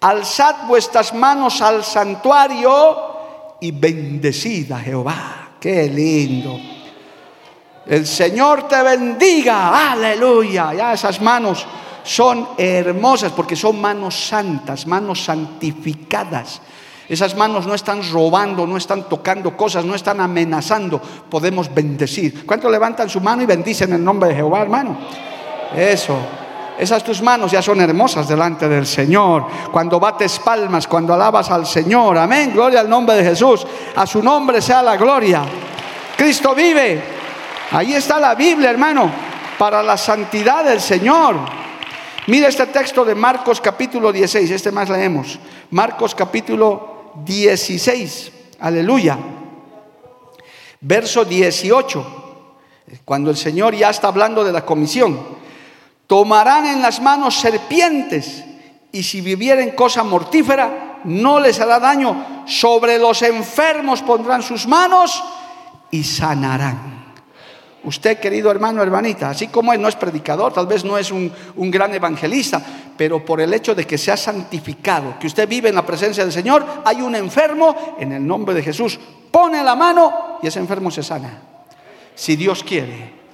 [0.00, 3.16] alzad vuestras manos al santuario
[3.60, 5.50] y bendecid a Jehová.
[5.60, 6.58] Qué lindo.
[7.86, 9.92] El Señor te bendiga.
[9.92, 10.74] Aleluya.
[10.74, 11.66] Ya esas manos
[12.02, 16.60] son hermosas porque son manos santas, manos santificadas.
[17.08, 21.00] Esas manos no están robando, no están tocando cosas, no están amenazando.
[21.00, 22.44] Podemos bendecir.
[22.44, 24.98] ¿Cuántos levantan su mano y bendicen el nombre de Jehová, hermano?
[25.74, 26.18] Eso.
[26.78, 29.46] Esas tus manos ya son hermosas delante del Señor.
[29.72, 32.18] Cuando bates palmas, cuando alabas al Señor.
[32.18, 32.52] Amén.
[32.52, 33.66] Gloria al nombre de Jesús.
[33.94, 35.42] A su nombre sea la gloria.
[36.16, 37.02] Cristo vive.
[37.70, 39.10] Ahí está la Biblia, hermano,
[39.58, 41.36] para la santidad del Señor.
[42.26, 44.50] Mira este texto de Marcos capítulo 16.
[44.50, 45.38] Este más leemos.
[45.70, 48.32] Marcos capítulo 16.
[48.60, 49.18] Aleluya.
[50.80, 52.24] Verso 18.
[53.04, 55.35] Cuando el Señor ya está hablando de la comisión.
[56.06, 58.44] Tomarán en las manos serpientes
[58.92, 62.44] y si vivieren cosa mortífera no les hará daño.
[62.46, 65.22] Sobre los enfermos pondrán sus manos
[65.90, 66.96] y sanarán.
[67.84, 71.32] Usted, querido hermano, hermanita, así como él no es predicador, tal vez no es un,
[71.54, 72.60] un, gran evangelista,
[72.96, 76.32] pero por el hecho de que sea santificado, que usted vive en la presencia del
[76.32, 78.98] Señor, hay un enfermo en el nombre de Jesús.
[79.30, 81.42] Pone la mano y ese enfermo se sana.
[82.16, 83.25] Si Dios quiere.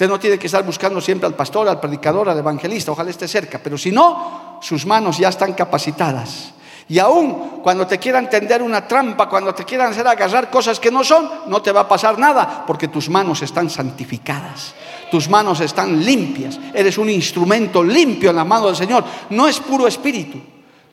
[0.00, 3.28] Usted no tiene que estar buscando siempre al pastor, al predicador, al evangelista, ojalá esté
[3.28, 6.54] cerca, pero si no, sus manos ya están capacitadas.
[6.88, 10.90] Y aún cuando te quieran tender una trampa, cuando te quieran hacer agarrar cosas que
[10.90, 14.74] no son, no te va a pasar nada porque tus manos están santificadas.
[15.10, 16.58] Tus manos están limpias.
[16.72, 19.04] Eres un instrumento limpio en la mano del Señor.
[19.28, 20.40] No es puro espíritu.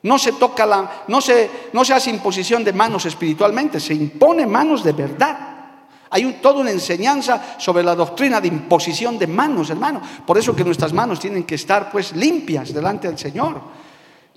[0.03, 4.45] No se toca la, no se, no se hace imposición de manos espiritualmente, se impone
[4.45, 5.56] manos de verdad.
[6.09, 10.01] Hay toda una enseñanza sobre la doctrina de imposición de manos, hermano.
[10.25, 13.77] Por eso que nuestras manos tienen que estar pues limpias delante del Señor.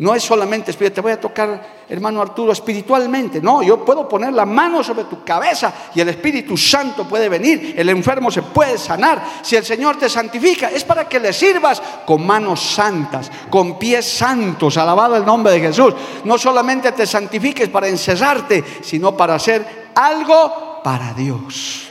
[0.01, 3.39] No es solamente te voy a tocar, hermano Arturo, espiritualmente.
[3.43, 7.75] No, yo puedo poner la mano sobre tu cabeza y el Espíritu Santo puede venir,
[7.77, 9.23] el enfermo se puede sanar.
[9.43, 14.07] Si el Señor te santifica, es para que le sirvas con manos santas, con pies
[14.07, 15.93] santos, alabado el nombre de Jesús.
[16.25, 21.89] No solamente te santifiques para encerrarte, sino para hacer algo para Dios.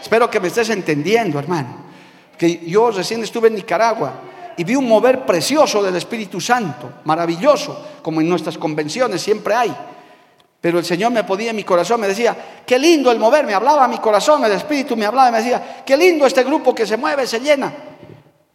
[0.00, 1.90] Espero que me estés entendiendo, hermano.
[2.36, 4.12] Que yo recién estuve en Nicaragua
[4.56, 9.76] y vi un mover precioso del Espíritu Santo, maravilloso, como en nuestras convenciones siempre hay.
[10.60, 13.54] Pero el Señor me podía en mi corazón, me decía, qué lindo el mover, me
[13.54, 16.86] hablaba mi corazón, el Espíritu me hablaba y me decía, qué lindo este grupo que
[16.86, 17.72] se mueve, se llena.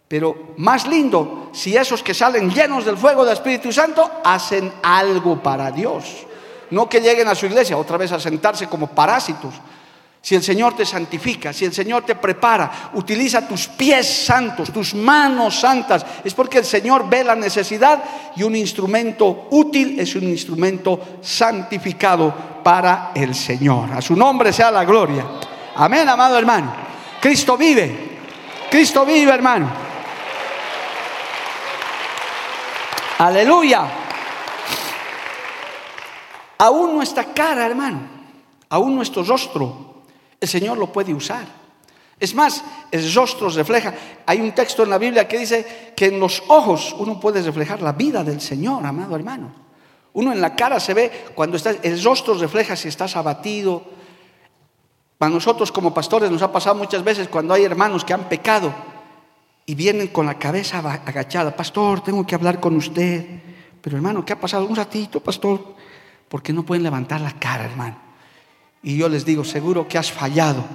[0.08, 5.42] Pero más lindo si esos que salen llenos del fuego del Espíritu Santo hacen algo
[5.42, 6.28] para Dios.
[6.76, 9.54] No que lleguen a su iglesia otra vez a sentarse como parásitos,
[10.22, 14.94] si el Señor te santifica, si el Señor te prepara, utiliza tus pies santos, tus
[14.94, 18.04] manos santas, es porque el Señor ve la necesidad
[18.36, 23.94] y un instrumento útil es un instrumento santificado para el Señor.
[23.94, 25.26] A su nombre sea la gloria.
[25.76, 26.76] Amén, amado hermano.
[27.22, 28.18] Cristo vive.
[28.70, 29.72] Cristo vive, hermano.
[33.20, 34.05] Aleluya.
[36.58, 38.02] Aún nuestra cara, hermano.
[38.70, 39.96] Aún nuestro rostro
[40.40, 41.46] el Señor lo puede usar.
[42.20, 43.94] Es más, el rostro refleja.
[44.26, 47.82] Hay un texto en la Biblia que dice que en los ojos uno puede reflejar
[47.82, 49.52] la vida del Señor, amado hermano.
[50.14, 53.84] Uno en la cara se ve cuando está, el rostro refleja si estás abatido.
[55.18, 58.74] Para nosotros como pastores nos ha pasado muchas veces cuando hay hermanos que han pecado
[59.66, 61.56] y vienen con la cabeza agachada.
[61.56, 63.26] Pastor, tengo que hablar con usted.
[63.82, 64.66] Pero hermano, ¿qué ha pasado?
[64.66, 65.76] Un ratito, pastor.
[66.30, 67.98] Porque no pueden levantar la cara, hermano.
[68.84, 70.66] Y yo les digo, seguro que has fallado.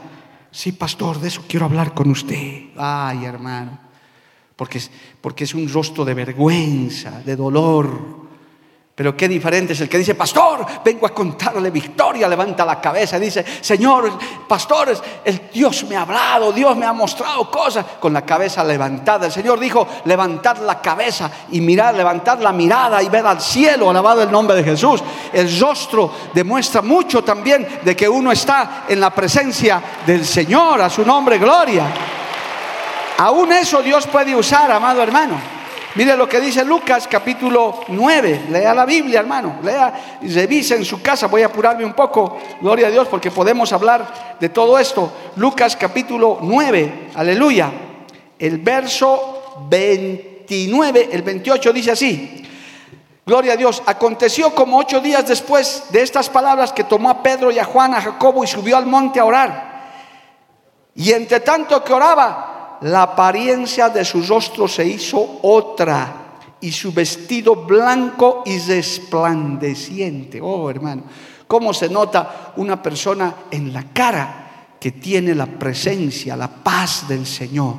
[0.50, 2.70] Sí, pastor, de eso quiero hablar con usted.
[2.76, 3.78] Ay, hermano.
[4.56, 4.80] Porque,
[5.20, 8.28] porque es un rostro de vergüenza, de dolor,
[9.00, 13.16] pero qué diferente es el que dice, pastor, vengo a contarle victoria, levanta la cabeza
[13.16, 14.12] y dice, Señor,
[14.46, 19.24] pastores, el Dios me ha hablado, Dios me ha mostrado cosas, con la cabeza levantada.
[19.24, 23.88] El Señor dijo, levantad la cabeza y mirad, levantad la mirada y ved al cielo,
[23.88, 25.02] alabado el nombre de Jesús.
[25.32, 30.90] El rostro demuestra mucho también de que uno está en la presencia del Señor, a
[30.90, 31.86] su nombre, gloria.
[33.16, 35.59] Aún eso Dios puede usar, amado hermano.
[35.96, 38.46] Mire lo que dice Lucas capítulo 9.
[38.50, 39.58] Lea la Biblia, hermano.
[39.62, 41.26] Lea y revise en su casa.
[41.26, 42.38] Voy a apurarme un poco.
[42.60, 45.12] Gloria a Dios porque podemos hablar de todo esto.
[45.34, 47.08] Lucas capítulo 9.
[47.16, 47.72] Aleluya.
[48.38, 52.46] El verso 29, el 28 dice así.
[53.26, 53.82] Gloria a Dios.
[53.84, 57.94] Aconteció como ocho días después de estas palabras que tomó a Pedro y a Juan,
[57.94, 59.70] a Jacobo y subió al monte a orar.
[60.94, 66.92] Y entre tanto que oraba, la apariencia de su rostro se hizo otra y su
[66.92, 70.40] vestido blanco y resplandeciente.
[70.40, 71.02] Oh, hermano,
[71.46, 74.40] ¿cómo se nota una persona en la cara
[74.80, 77.74] que tiene la presencia, la paz del Señor.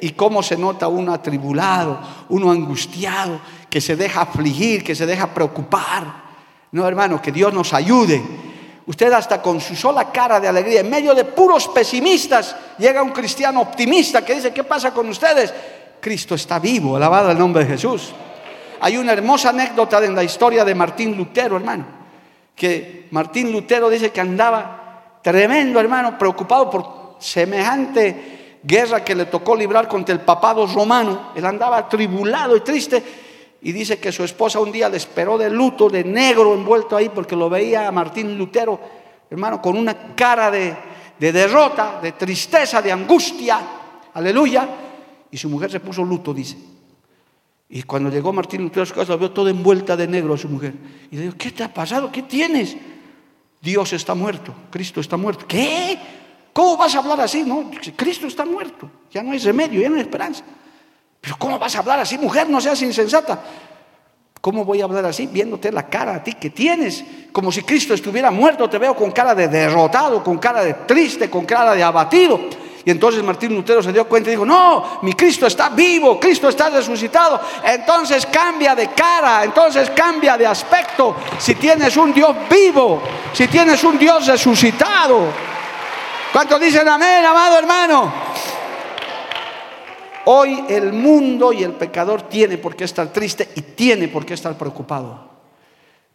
[0.00, 5.32] Y cómo se nota uno atribulado, uno angustiado, que se deja afligir, que se deja
[5.32, 6.28] preocupar.
[6.70, 8.22] No, hermano, que Dios nos ayude.
[8.88, 13.10] Usted hasta con su sola cara de alegría, en medio de puros pesimistas, llega un
[13.10, 15.52] cristiano optimista que dice, ¿qué pasa con ustedes?
[16.00, 18.14] Cristo está vivo, alabado el nombre de Jesús.
[18.80, 21.84] Hay una hermosa anécdota en la historia de Martín Lutero, hermano,
[22.56, 29.54] que Martín Lutero dice que andaba tremendo, hermano, preocupado por semejante guerra que le tocó
[29.54, 31.32] librar contra el papado romano.
[31.34, 33.02] Él andaba atribulado y triste
[33.60, 37.08] y dice que su esposa un día le esperó de luto, de negro envuelto ahí,
[37.08, 38.80] porque lo veía a Martín Lutero,
[39.28, 40.76] hermano, con una cara de,
[41.18, 43.60] de derrota, de tristeza, de angustia.
[44.14, 44.68] Aleluya.
[45.30, 46.56] Y su mujer se puso luto, dice.
[47.68, 50.48] Y cuando llegó Martín Lutero a su casa, vio toda envuelta de negro a su
[50.48, 50.74] mujer.
[51.10, 52.10] Y le dijo, ¿qué te ha pasado?
[52.10, 52.76] ¿Qué tienes?
[53.60, 55.44] Dios está muerto, Cristo está muerto.
[55.46, 55.98] ¿Qué?
[56.52, 57.42] ¿Cómo vas a hablar así?
[57.42, 58.90] No, Cristo está muerto.
[59.10, 60.44] Ya no hay remedio, ya no hay esperanza.
[61.20, 62.48] Pero ¿cómo vas a hablar así, mujer?
[62.48, 63.40] No seas insensata.
[64.40, 67.04] ¿Cómo voy a hablar así viéndote la cara a ti que tienes?
[67.32, 71.28] Como si Cristo estuviera muerto, te veo con cara de derrotado, con cara de triste,
[71.28, 72.40] con cara de abatido.
[72.84, 76.48] Y entonces Martín Lutero se dio cuenta y dijo, no, mi Cristo está vivo, Cristo
[76.48, 77.40] está resucitado.
[77.64, 81.16] Entonces cambia de cara, entonces cambia de aspecto.
[81.38, 83.02] Si tienes un Dios vivo,
[83.32, 85.26] si tienes un Dios resucitado.
[86.32, 88.12] ¿Cuántos dicen amén, amado hermano?
[90.30, 94.34] Hoy el mundo y el pecador tiene por qué estar triste y tiene por qué
[94.34, 95.26] estar preocupado.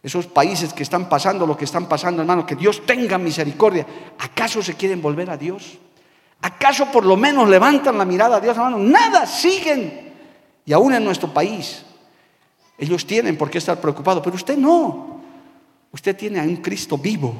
[0.00, 3.84] Esos países que están pasando lo que están pasando, hermano, que Dios tenga misericordia.
[4.20, 5.78] ¿Acaso se quieren volver a Dios?
[6.42, 8.78] ¿Acaso por lo menos levantan la mirada a Dios, hermano?
[8.78, 10.12] Nada, siguen.
[10.64, 11.84] Y aún en nuestro país,
[12.78, 15.22] ellos tienen por qué estar preocupados, pero usted no.
[15.90, 17.34] Usted tiene a un Cristo vivo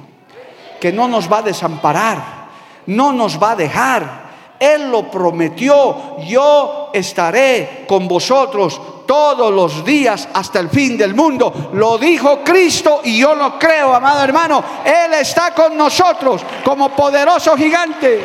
[0.81, 2.49] que no nos va a desamparar,
[2.87, 4.24] no nos va a dejar.
[4.65, 11.71] Él lo prometió, yo estaré con vosotros todos los días hasta el fin del mundo.
[11.75, 14.65] Lo dijo Cristo y yo lo creo, amado hermano.
[14.85, 18.23] Él está con nosotros como poderoso gigante.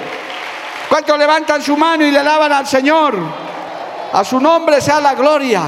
[0.88, 3.16] ¿Cuántos levantan su mano y le alaban al Señor?
[4.14, 5.64] A su nombre sea la gloria.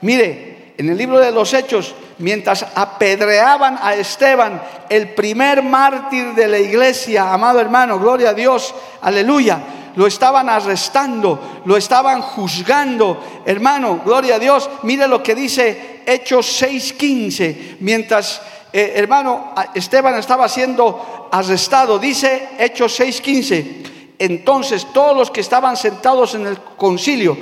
[0.00, 6.46] Mire, en el libro de los Hechos, mientras apedreaban a Esteban, el primer mártir de
[6.46, 9.60] la iglesia, amado hermano, gloria a Dios, aleluya,
[9.96, 13.42] lo estaban arrestando, lo estaban juzgando.
[13.44, 18.40] Hermano, gloria a Dios, mire lo que dice Hechos 6:15, mientras
[18.72, 21.98] eh, hermano, Esteban estaba siendo arrestado.
[21.98, 24.16] Dice Hechos 6:15.
[24.18, 27.36] Entonces todos los que estaban sentados en el concilio,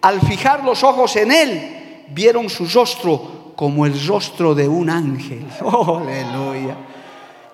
[0.00, 5.46] al fijar los ojos en él, vieron su rostro como el rostro de un ángel.
[5.62, 6.76] Oh, aleluya.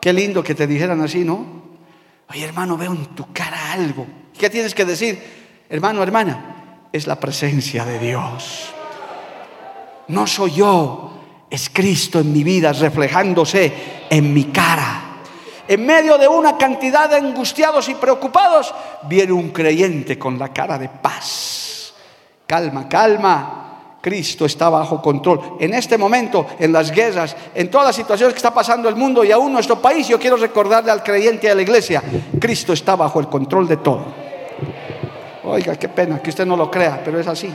[0.00, 1.58] Qué lindo que te dijeran así, ¿no?
[2.30, 4.06] Oye, hermano, veo en tu cara algo.
[4.38, 5.18] ¿Qué tienes que decir?
[5.68, 8.72] Hermano, hermana, es la presencia de Dios.
[10.08, 11.10] No soy yo,
[11.50, 13.72] es Cristo en mi vida reflejándose
[14.08, 15.04] en mi cara.
[15.66, 20.78] En medio de una cantidad de angustiados y preocupados, viene un creyente con la cara
[20.78, 21.92] de paz.
[22.46, 23.67] Calma, calma.
[24.00, 25.56] Cristo está bajo control.
[25.58, 29.24] En este momento, en las guerras, en todas las situaciones que está pasando el mundo
[29.24, 32.02] y aún nuestro país, yo quiero recordarle al creyente y a la iglesia,
[32.40, 34.04] Cristo está bajo el control de todo.
[35.44, 37.52] Oiga, qué pena que usted no lo crea, pero es así.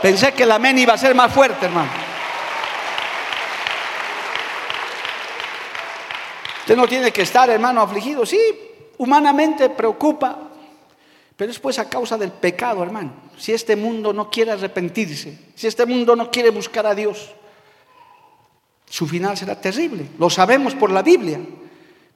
[0.00, 1.90] Pensé que el amén iba a ser más fuerte, hermano.
[6.60, 8.24] Usted no tiene que estar, hermano, afligido.
[8.24, 8.38] Sí,
[8.98, 10.49] humanamente preocupa,
[11.40, 13.12] pero es pues a causa del pecado, hermano.
[13.38, 17.30] Si este mundo no quiere arrepentirse, si este mundo no quiere buscar a Dios,
[18.84, 20.04] su final será terrible.
[20.18, 21.40] Lo sabemos por la Biblia.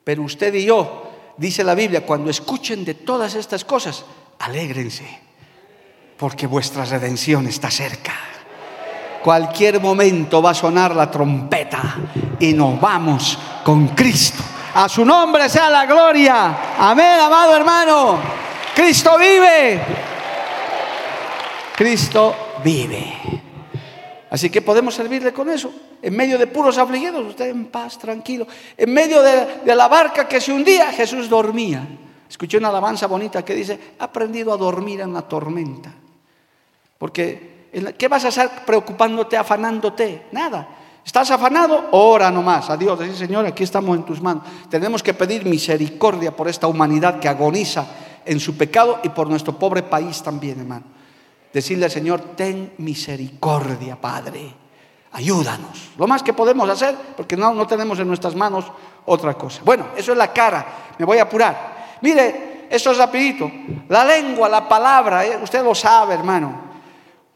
[0.04, 4.04] Pero usted y yo, dice la Biblia, cuando escuchen de todas estas cosas,
[4.40, 5.06] alégrense
[6.18, 8.12] porque vuestra redención está cerca.
[9.22, 11.96] Cualquier momento va a sonar la trompeta
[12.38, 14.42] y nos vamos con Cristo.
[14.74, 16.74] A su nombre sea la gloria.
[16.78, 18.43] Amén, amado hermano.
[18.74, 19.80] Cristo vive.
[21.76, 23.14] Cristo vive.
[24.30, 25.72] Así que podemos servirle con eso.
[26.02, 28.46] En medio de puros afligidos, usted en paz, tranquilo.
[28.76, 31.86] En medio de, la barca que se hundía, Jesús dormía.
[32.28, 35.92] Escuché una alabanza bonita que dice, ha aprendido a dormir en la tormenta.
[36.98, 40.26] Porque, ¿qué vas a estar preocupándote, afanándote?
[40.32, 40.68] Nada.
[41.06, 41.88] ¿Estás afanado?
[41.92, 42.98] Ora nomás a Dios.
[43.16, 44.44] Señor, aquí estamos en tus manos.
[44.68, 47.86] Tenemos que pedir misericordia por esta humanidad que agoniza
[48.26, 50.84] en su pecado y por nuestro pobre país también, hermano.
[51.52, 54.52] Decirle al Señor, ten misericordia, Padre.
[55.12, 55.92] ayúdanos.
[55.96, 58.64] Lo más que podemos hacer, porque no, no tenemos en nuestras manos
[59.06, 59.62] otra cosa.
[59.64, 60.66] Bueno, eso es la cara,
[60.98, 61.98] me voy a apurar.
[62.00, 63.50] Mire, esto es rapidito.
[63.88, 66.62] La lengua, la palabra, eh, usted lo sabe, hermano.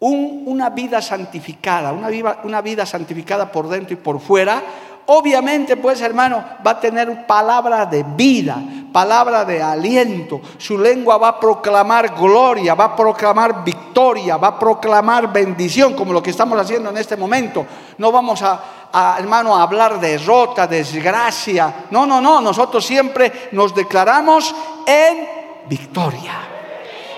[0.00, 2.08] una vida santificada, una
[2.44, 4.62] una vida santificada por dentro y por fuera,
[5.06, 8.62] obviamente, pues hermano, va a tener palabra de vida,
[8.92, 10.40] palabra de aliento.
[10.56, 16.12] Su lengua va a proclamar gloria, va a proclamar victoria, va a proclamar bendición, como
[16.12, 17.66] lo que estamos haciendo en este momento.
[17.98, 21.86] No vamos a, hermano, a hablar de derrota, desgracia.
[21.90, 22.40] No, no, no.
[22.40, 24.54] Nosotros siempre nos declaramos
[24.86, 25.28] en
[25.68, 26.34] victoria.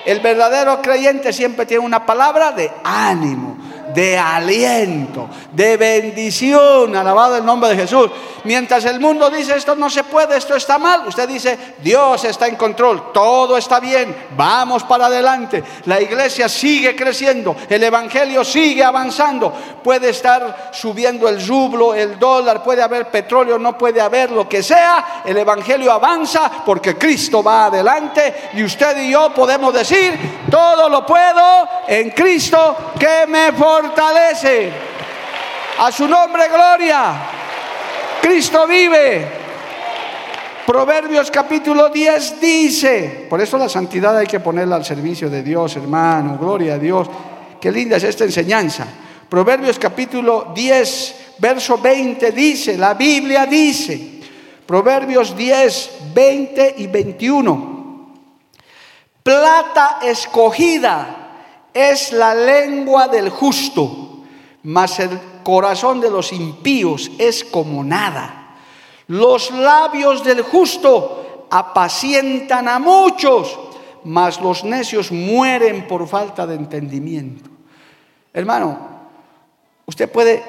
[0.05, 3.59] El verdadero creyente siempre tiene una palabra de ánimo
[3.95, 8.11] de aliento, de bendición, alabado el nombre de Jesús.
[8.45, 12.47] Mientras el mundo dice esto no se puede, esto está mal, usted dice Dios está
[12.47, 15.62] en control, todo está bien, vamos para adelante.
[15.84, 19.53] La iglesia sigue creciendo, el evangelio sigue avanzando.
[19.82, 24.62] Puede estar subiendo el rublo, el dólar, puede haber petróleo, no puede haber lo que
[24.62, 30.88] sea, el evangelio avanza porque Cristo va adelante y usted y yo podemos decir, todo
[30.88, 33.80] lo puedo en Cristo que me fortalece.
[35.78, 37.14] A su nombre, gloria.
[38.20, 39.26] Cristo vive.
[40.66, 45.74] Proverbios capítulo 10 dice, por eso la santidad hay que ponerla al servicio de Dios,
[45.76, 47.09] hermano, gloria a Dios.
[47.61, 48.87] Qué linda es esta enseñanza.
[49.28, 54.20] Proverbios capítulo 10, verso 20 dice, la Biblia dice,
[54.66, 58.14] Proverbios 10, 20 y 21,
[59.24, 61.20] plata escogida
[61.75, 64.21] es la lengua del justo,
[64.62, 65.11] mas el
[65.43, 68.57] corazón de los impíos es como nada.
[69.07, 73.59] Los labios del justo apacientan a muchos,
[74.05, 77.51] mas los necios mueren por falta de entendimiento.
[78.33, 78.79] Hermano,
[79.87, 80.43] usted puede,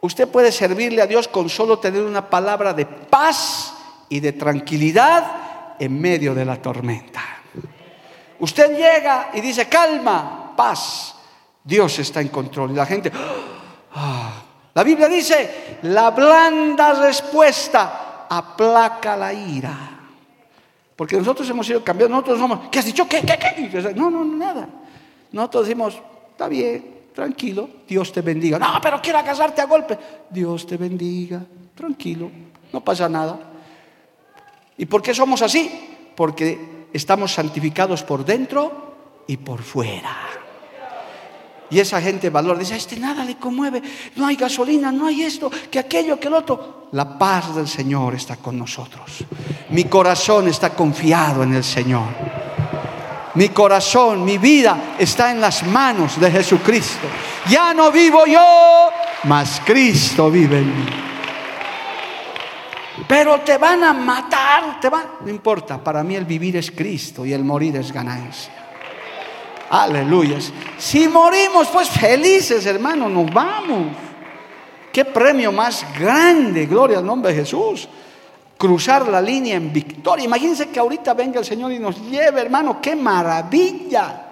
[0.00, 3.74] usted puede servirle a Dios con solo tener una palabra de paz
[4.08, 7.37] y de tranquilidad en medio de la tormenta.
[8.40, 11.14] Usted llega y dice, calma, paz.
[11.64, 12.70] Dios está en control.
[12.70, 13.12] Y la gente,
[13.94, 14.42] ah".
[14.74, 19.76] la Biblia dice, la blanda respuesta aplaca la ira.
[20.94, 23.08] Porque nosotros hemos sido cambiados, nosotros somos, ¿qué has dicho?
[23.08, 23.20] ¿Qué?
[23.22, 23.38] ¿Qué?
[23.38, 23.94] ¿Qué?
[23.94, 24.68] No, no, nada.
[25.30, 28.58] Nosotros decimos, está bien, tranquilo, Dios te bendiga.
[28.58, 29.98] No, pero quiero casarte a golpe.
[30.30, 31.40] Dios te bendiga,
[31.74, 32.30] tranquilo,
[32.72, 33.38] no pasa nada.
[34.76, 36.12] ¿Y por qué somos así?
[36.14, 40.16] Porque estamos santificados por dentro y por fuera.
[41.70, 43.82] Y esa gente valor dice, este nada le conmueve,
[44.16, 46.88] no hay gasolina, no hay esto, que aquello, que el otro.
[46.92, 49.24] La paz del Señor está con nosotros.
[49.70, 52.08] Mi corazón está confiado en el Señor.
[53.34, 57.06] Mi corazón, mi vida está en las manos de Jesucristo.
[57.50, 58.88] Ya no vivo yo,
[59.24, 60.86] mas Cristo vive en mí.
[63.08, 67.24] Pero te van a matar, te van, no importa, para mí el vivir es Cristo
[67.24, 68.52] y el morir es ganancia.
[69.70, 70.38] Aleluya.
[70.76, 73.96] Si morimos, pues felices, hermanos, nos vamos.
[74.92, 77.88] Qué premio más grande, gloria al nombre de Jesús.
[78.58, 80.24] Cruzar la línea en victoria.
[80.24, 84.26] Imagínense que ahorita venga el Señor y nos lleve, hermano, qué maravilla.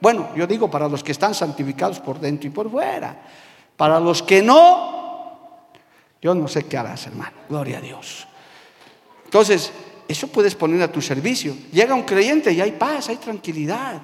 [0.00, 3.16] Bueno, yo digo para los que están santificados por dentro y por fuera.
[3.76, 4.93] Para los que no,
[6.24, 7.36] yo no sé qué harás, hermano.
[7.50, 8.26] Gloria a Dios.
[9.26, 9.70] Entonces,
[10.08, 11.54] eso puedes poner a tu servicio.
[11.70, 14.00] Llega un creyente y hay paz, hay tranquilidad.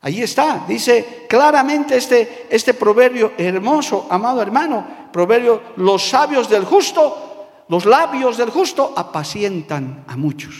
[0.00, 7.64] Ahí está, dice claramente este, este proverbio hermoso, amado hermano, proverbio, los sabios del justo,
[7.68, 10.54] los labios del justo apacientan a muchos.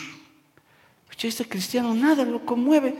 [1.22, 2.94] Este cristiano nada lo conmueve,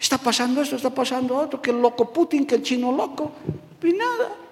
[0.00, 3.32] está pasando esto, está pasando otro, que el loco Putin, que el chino loco,
[3.82, 4.47] y nada.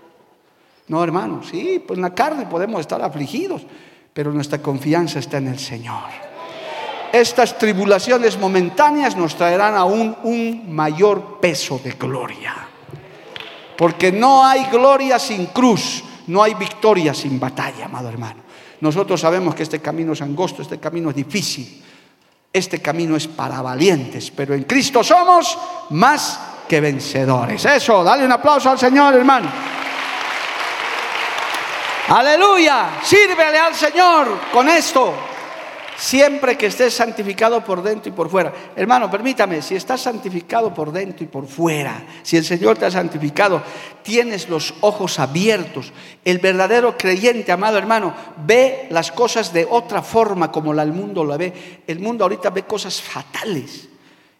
[0.89, 3.63] No, hermano, sí, pues en la carne podemos estar afligidos,
[4.13, 6.27] pero nuestra confianza está en el Señor
[7.19, 12.55] estas tribulaciones momentáneas nos traerán aún un mayor peso de gloria.
[13.77, 18.43] Porque no hay gloria sin cruz, no hay victoria sin batalla, amado hermano.
[18.81, 21.83] Nosotros sabemos que este camino es angosto, este camino es difícil,
[22.53, 25.59] este camino es para valientes, pero en Cristo somos
[25.91, 27.65] más que vencedores.
[27.65, 29.51] Eso, dale un aplauso al Señor, hermano.
[32.09, 35.13] Aleluya, sírvele al Señor con esto
[35.97, 38.53] siempre que estés santificado por dentro y por fuera.
[38.77, 42.91] Hermano, permítame, si estás santificado por dentro y por fuera, si el Señor te ha
[42.91, 43.63] santificado,
[44.03, 45.93] tienes los ojos abiertos.
[46.25, 51.37] El verdadero creyente, amado hermano, ve las cosas de otra forma como el mundo la
[51.37, 51.83] ve.
[51.87, 53.89] El mundo ahorita ve cosas fatales.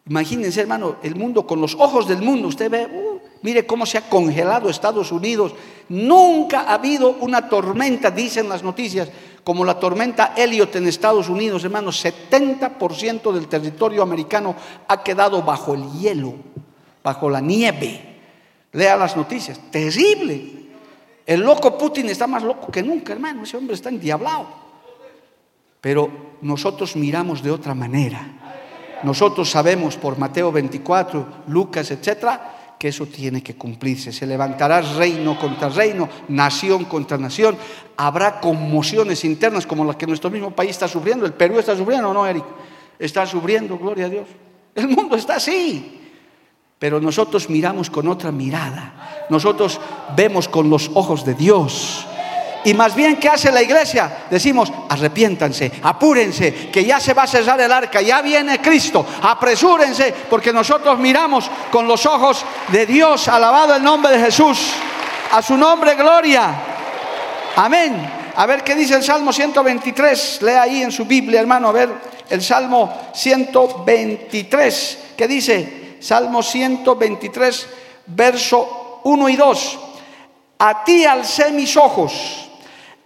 [0.09, 3.99] Imagínense, hermano, el mundo con los ojos del mundo, usted ve, uh, Mire cómo se
[3.99, 5.55] ha congelado Estados Unidos.
[5.89, 9.09] Nunca ha habido una tormenta, dicen las noticias,
[9.45, 12.05] como la tormenta Elliot en Estados Unidos, hermanos.
[12.05, 14.57] 70% del territorio americano
[14.89, 16.35] ha quedado bajo el hielo,
[17.05, 18.17] bajo la nieve.
[18.73, 19.61] Lea las noticias.
[19.71, 20.67] Terrible.
[21.25, 23.45] El loco Putin está más loco que nunca, hermano.
[23.45, 24.49] Ese hombre está endiablado.
[25.81, 28.46] Pero nosotros miramos de otra manera.
[29.03, 34.13] Nosotros sabemos por Mateo 24, Lucas, etcétera, que eso tiene que cumplirse.
[34.13, 37.57] Se levantará reino contra reino, nación contra nación.
[37.97, 41.27] Habrá conmociones internas como las que nuestro mismo país está sufriendo.
[41.27, 42.45] El Perú está sufriendo, ¿no, Eric?
[42.99, 44.29] Está sufriendo, gloria a Dios.
[44.75, 46.01] El mundo está así.
[46.79, 49.27] Pero nosotros miramos con otra mirada.
[49.31, 49.81] Nosotros
[50.15, 52.07] vemos con los ojos de Dios.
[52.67, 54.27] Y más bien, ¿qué hace la iglesia?
[54.29, 60.13] Decimos, arrepiéntanse, apúrense, que ya se va a cerrar el arca, ya viene Cristo, apresúrense,
[60.29, 64.73] porque nosotros miramos con los ojos de Dios, alabado el nombre de Jesús,
[65.31, 66.57] a su nombre gloria.
[67.55, 68.33] Amén.
[68.35, 71.91] A ver qué dice el Salmo 123, lea ahí en su Biblia, hermano, a ver
[72.29, 75.99] el Salmo 123, ¿qué dice?
[76.01, 77.69] Salmo 123,
[78.07, 79.79] verso 1 y 2.
[80.59, 82.46] A ti alcé mis ojos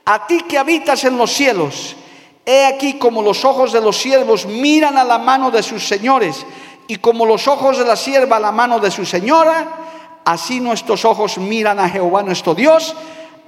[0.05, 1.96] a ti que habitas en los cielos,
[2.44, 6.44] he aquí como los ojos de los siervos miran a la mano de sus señores
[6.88, 11.05] y como los ojos de la sierva a la mano de su señora, así nuestros
[11.05, 12.96] ojos miran a Jehová nuestro Dios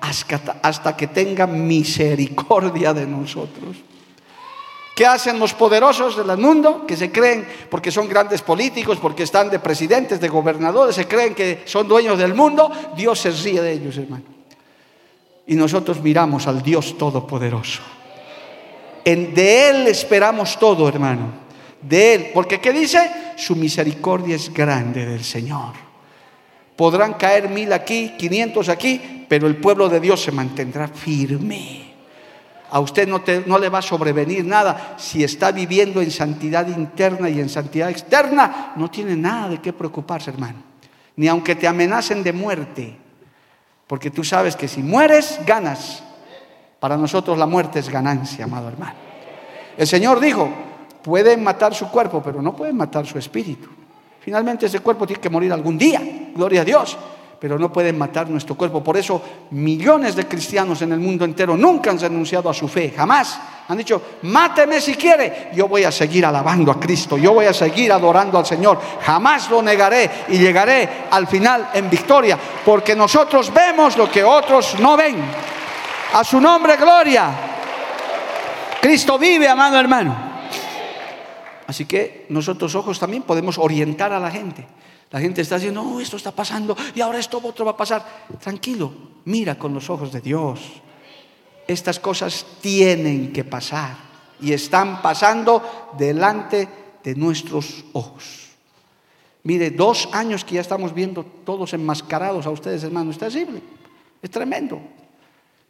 [0.00, 3.76] hasta, que tenga misericordia de nosotros.
[4.94, 6.84] ¿Qué hacen los poderosos del mundo?
[6.86, 11.34] Que se creen, porque son grandes políticos, porque están de presidentes, de gobernadores, se creen
[11.34, 12.70] que son dueños del mundo.
[12.94, 14.31] Dios se ríe de ellos, hermano
[15.46, 17.82] y nosotros miramos al Dios Todopoderoso.
[19.04, 21.32] En, de Él esperamos todo, hermano.
[21.80, 22.30] De Él.
[22.32, 23.10] Porque ¿qué dice?
[23.36, 25.74] Su misericordia es grande del Señor.
[26.76, 31.92] Podrán caer mil aquí, quinientos aquí, pero el pueblo de Dios se mantendrá firme.
[32.70, 34.94] A usted no, no le va a sobrevenir nada.
[34.96, 39.72] Si está viviendo en santidad interna y en santidad externa, no tiene nada de qué
[39.72, 40.62] preocuparse, hermano.
[41.16, 43.01] Ni aunque te amenacen de muerte.
[43.92, 46.02] Porque tú sabes que si mueres, ganas.
[46.80, 48.94] Para nosotros la muerte es ganancia, amado hermano.
[49.76, 50.48] El Señor dijo,
[51.02, 53.68] pueden matar su cuerpo, pero no pueden matar su espíritu.
[54.20, 56.00] Finalmente ese cuerpo tiene que morir algún día,
[56.34, 56.96] gloria a Dios
[57.42, 58.84] pero no pueden matar nuestro cuerpo.
[58.84, 59.20] Por eso
[59.50, 63.36] millones de cristianos en el mundo entero nunca han renunciado a su fe, jamás.
[63.66, 67.52] Han dicho, máteme si quiere, yo voy a seguir alabando a Cristo, yo voy a
[67.52, 73.52] seguir adorando al Señor, jamás lo negaré y llegaré al final en victoria, porque nosotros
[73.52, 75.16] vemos lo que otros no ven.
[76.12, 77.28] A su nombre, gloria.
[78.80, 80.16] Cristo vive, amado hermano.
[81.66, 84.64] Así que nosotros ojos también podemos orientar a la gente.
[85.12, 88.26] La gente está diciendo, no, esto está pasando y ahora esto otro va a pasar.
[88.40, 88.90] Tranquilo,
[89.26, 90.60] mira con los ojos de Dios.
[91.68, 93.94] Estas cosas tienen que pasar
[94.40, 96.66] y están pasando delante
[97.04, 98.48] de nuestros ojos.
[99.44, 103.60] Mire, dos años que ya estamos viendo todos enmascarados a ustedes, hermanos, es terrible,
[104.22, 104.80] es tremendo.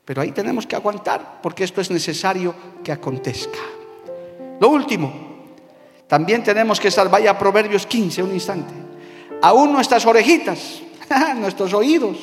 [0.05, 3.59] Pero ahí tenemos que aguantar porque esto es necesario que acontezca.
[4.61, 5.12] Lo último,
[6.07, 8.82] también tenemos que estar, vaya a Proverbios 15, un instante
[9.43, 10.80] aún nuestras orejitas,
[11.36, 12.16] nuestros oídos,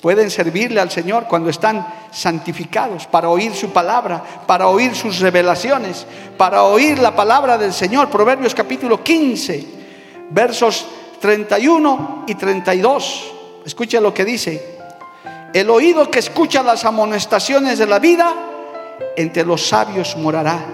[0.00, 6.06] pueden servirle al Señor cuando están santificados para oír su palabra, para oír sus revelaciones,
[6.36, 8.08] para oír la palabra del Señor.
[8.08, 9.66] Proverbios capítulo 15,
[10.30, 10.86] versos
[11.20, 13.32] 31 y 32.
[13.64, 14.76] Escucha lo que dice.
[15.52, 18.32] El oído que escucha las amonestaciones de la vida,
[19.16, 20.66] entre los sabios morará.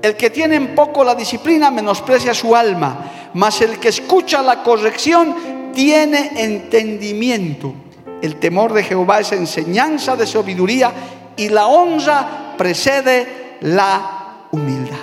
[0.00, 4.62] El que tiene en poco la disciplina menosprecia su alma mas el que escucha la
[4.62, 7.72] corrección tiene entendimiento.
[8.20, 10.92] El temor de Jehová es enseñanza de sabiduría
[11.36, 14.96] y la honra precede la humildad.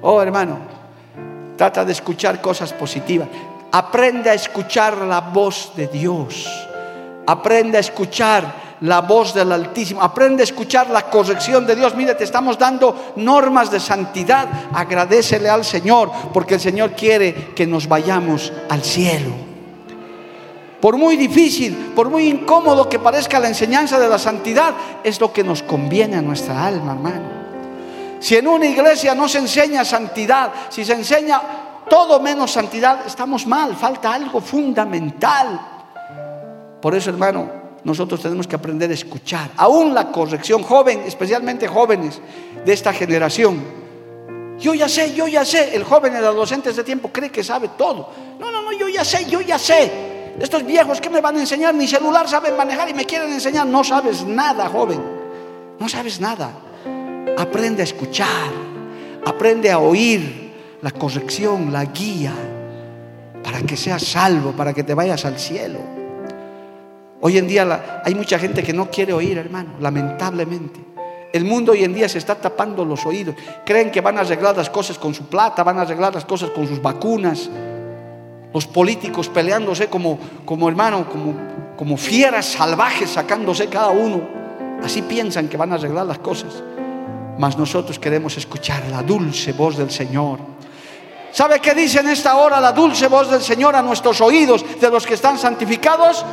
[0.00, 0.58] Oh hermano,
[1.56, 3.28] trata de escuchar cosas positivas.
[3.70, 6.46] Aprende a escuchar la voz de Dios.
[7.26, 10.02] Aprende a escuchar la voz del Altísimo.
[10.02, 11.94] Aprende a escuchar la corrección de Dios.
[11.94, 14.48] Mire, te estamos dando normas de santidad.
[14.72, 19.52] Agradecele al Señor porque el Señor quiere que nos vayamos al cielo.
[20.80, 25.32] Por muy difícil, por muy incómodo que parezca la enseñanza de la santidad, es lo
[25.32, 27.42] que nos conviene a nuestra alma, hermano.
[28.18, 31.40] Si en una iglesia no se enseña santidad, si se enseña
[31.88, 35.71] todo menos santidad, estamos mal, falta algo fundamental.
[36.82, 37.48] Por eso, hermano,
[37.84, 39.50] nosotros tenemos que aprender a escuchar.
[39.56, 42.20] Aún la corrección, joven, especialmente jóvenes
[42.64, 43.62] de esta generación.
[44.58, 45.76] Yo ya sé, yo ya sé.
[45.76, 48.10] El joven, el adolescente de este tiempo cree que sabe todo.
[48.40, 49.90] No, no, no, yo ya sé, yo ya sé.
[50.40, 51.72] Estos viejos, ¿qué me van a enseñar?
[51.72, 53.64] Ni celular saben manejar y me quieren enseñar.
[53.64, 55.00] No sabes nada, joven.
[55.78, 56.50] No sabes nada.
[57.38, 58.50] Aprende a escuchar.
[59.24, 60.52] Aprende a oír
[60.82, 62.32] la corrección, la guía,
[63.44, 66.01] para que seas salvo, para que te vayas al cielo.
[67.24, 70.80] Hoy en día hay mucha gente que no quiere oír, hermano, lamentablemente.
[71.32, 73.36] El mundo hoy en día se está tapando los oídos.
[73.64, 76.50] Creen que van a arreglar las cosas con su plata, van a arreglar las cosas
[76.50, 77.48] con sus vacunas.
[78.52, 81.34] Los políticos peleándose como, como hermano, como,
[81.76, 84.20] como fieras salvajes, sacándose cada uno.
[84.82, 86.60] Así piensan que van a arreglar las cosas.
[87.38, 90.40] Mas nosotros queremos escuchar la dulce voz del Señor.
[91.30, 94.90] ¿Sabe qué dice en esta hora la dulce voz del Señor a nuestros oídos de
[94.90, 96.24] los que están santificados?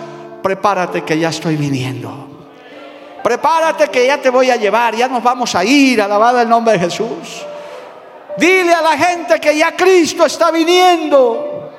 [0.42, 2.28] Prepárate que ya estoy viniendo.
[3.24, 6.74] Prepárate que ya te voy a llevar, ya nos vamos a ir, alabado el nombre
[6.74, 7.46] de Jesús.
[8.38, 11.72] Dile a la gente que ya Cristo está viniendo.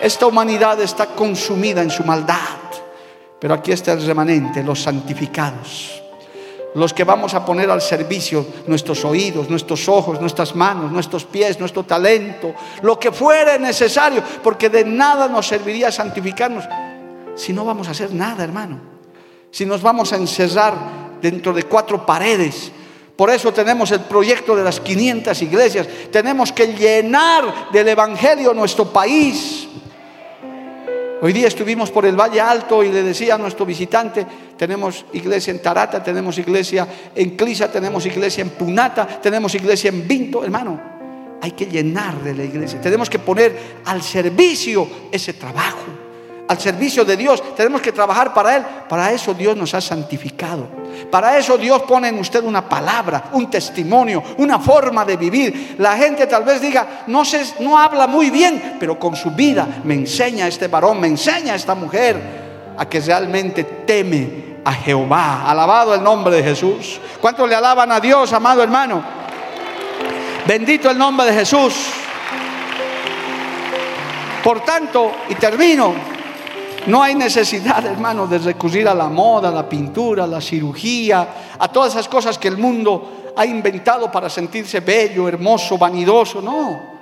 [0.00, 2.36] Esta humanidad está consumida en su maldad,
[3.38, 6.02] pero aquí está el remanente, los santificados.
[6.74, 11.60] Los que vamos a poner al servicio nuestros oídos, nuestros ojos, nuestras manos, nuestros pies,
[11.60, 12.52] nuestro talento,
[12.82, 16.64] lo que fuere necesario, porque de nada nos serviría santificarnos
[17.34, 18.80] si no vamos a hacer nada, hermano?
[19.50, 20.74] Si nos vamos a encerrar
[21.20, 22.70] dentro de cuatro paredes.
[23.16, 25.88] Por eso tenemos el proyecto de las 500 iglesias.
[26.10, 29.68] Tenemos que llenar del Evangelio nuestro país.
[31.22, 34.26] Hoy día estuvimos por el Valle Alto y le decía a nuestro visitante,
[34.58, 40.06] tenemos iglesia en Tarata, tenemos iglesia en Clisa, tenemos iglesia en Punata, tenemos iglesia en
[40.06, 40.78] Vinto, hermano.
[41.40, 42.80] Hay que llenar de la iglesia.
[42.80, 45.93] Tenemos que poner al servicio ese trabajo
[46.54, 47.42] al servicio de Dios.
[47.56, 48.64] Tenemos que trabajar para Él.
[48.88, 50.66] Para eso Dios nos ha santificado.
[51.10, 55.76] Para eso Dios pone en usted una palabra, un testimonio, una forma de vivir.
[55.78, 59.66] La gente tal vez diga, no, sé, no habla muy bien, pero con su vida
[59.84, 65.50] me enseña este varón, me enseña esta mujer a que realmente teme a Jehová.
[65.50, 67.00] Alabado el nombre de Jesús.
[67.20, 69.02] ¿Cuántos le alaban a Dios, amado hermano?
[70.46, 71.74] Bendito el nombre de Jesús.
[74.44, 76.13] Por tanto, y termino,
[76.86, 81.28] no hay necesidad, hermano, de recurrir a la moda, a la pintura, a la cirugía,
[81.58, 86.42] a todas esas cosas que el mundo ha inventado para sentirse bello, hermoso, vanidoso.
[86.42, 86.94] No.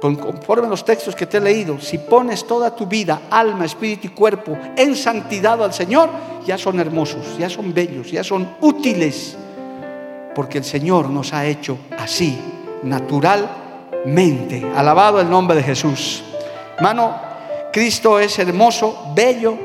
[0.00, 4.10] Conforme los textos que te he leído, si pones toda tu vida, alma, espíritu y
[4.10, 6.08] cuerpo en santidad al Señor,
[6.46, 9.36] ya son hermosos, ya son bellos, ya son útiles.
[10.36, 12.38] Porque el Señor nos ha hecho así,
[12.84, 14.64] naturalmente.
[14.76, 16.22] Alabado el nombre de Jesús.
[16.76, 17.27] Hermano,
[17.78, 19.56] Cristo es hermoso, bello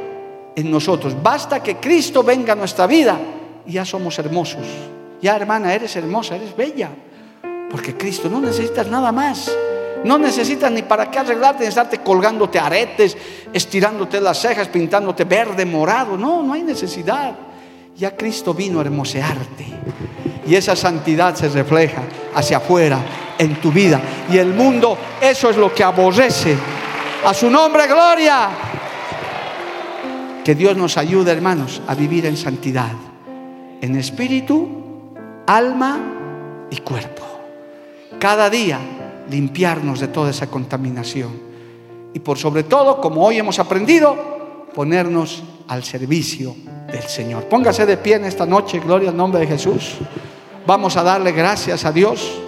[0.56, 1.16] en nosotros.
[1.20, 3.18] Basta que Cristo venga a nuestra vida
[3.66, 4.68] y ya somos hermosos.
[5.20, 6.92] Ya hermana, eres hermosa, eres bella.
[7.72, 9.52] Porque Cristo no necesitas nada más.
[10.04, 13.18] No necesitas ni para qué arreglarte, ni estarte colgándote aretes,
[13.52, 16.16] estirándote las cejas, pintándote verde, morado.
[16.16, 17.34] No, no hay necesidad.
[17.98, 19.66] Ya Cristo vino a hermosearte.
[20.46, 22.04] Y esa santidad se refleja
[22.36, 23.00] hacia afuera
[23.40, 24.00] en tu vida.
[24.32, 26.56] Y el mundo, eso es lo que aborrece
[27.26, 28.50] a su nombre, gloria.
[30.44, 32.92] Que Dios nos ayude, hermanos, a vivir en santidad,
[33.82, 34.68] en espíritu,
[35.48, 36.00] alma
[36.70, 37.24] y cuerpo.
[38.20, 38.80] Cada día
[39.30, 41.32] limpiarnos de toda esa contaminación.
[42.14, 46.56] Y por sobre todo, como hoy hemos aprendido, ponernos al servicio
[46.92, 47.46] del Señor.
[47.46, 49.96] Póngase de pie en esta noche, gloria al nombre de Jesús.
[50.68, 52.40] Vamos a darle gracias a Dios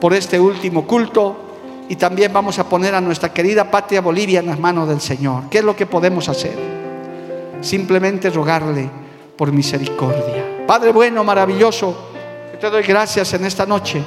[0.00, 1.49] por este último culto
[1.90, 5.50] y también vamos a poner a nuestra querida patria Bolivia en las manos del Señor.
[5.50, 6.56] ¿Qué es lo que podemos hacer?
[7.60, 8.88] Simplemente rogarle
[9.36, 10.64] por misericordia.
[10.68, 12.12] Padre bueno, maravilloso,
[12.60, 14.00] te doy gracias en esta noche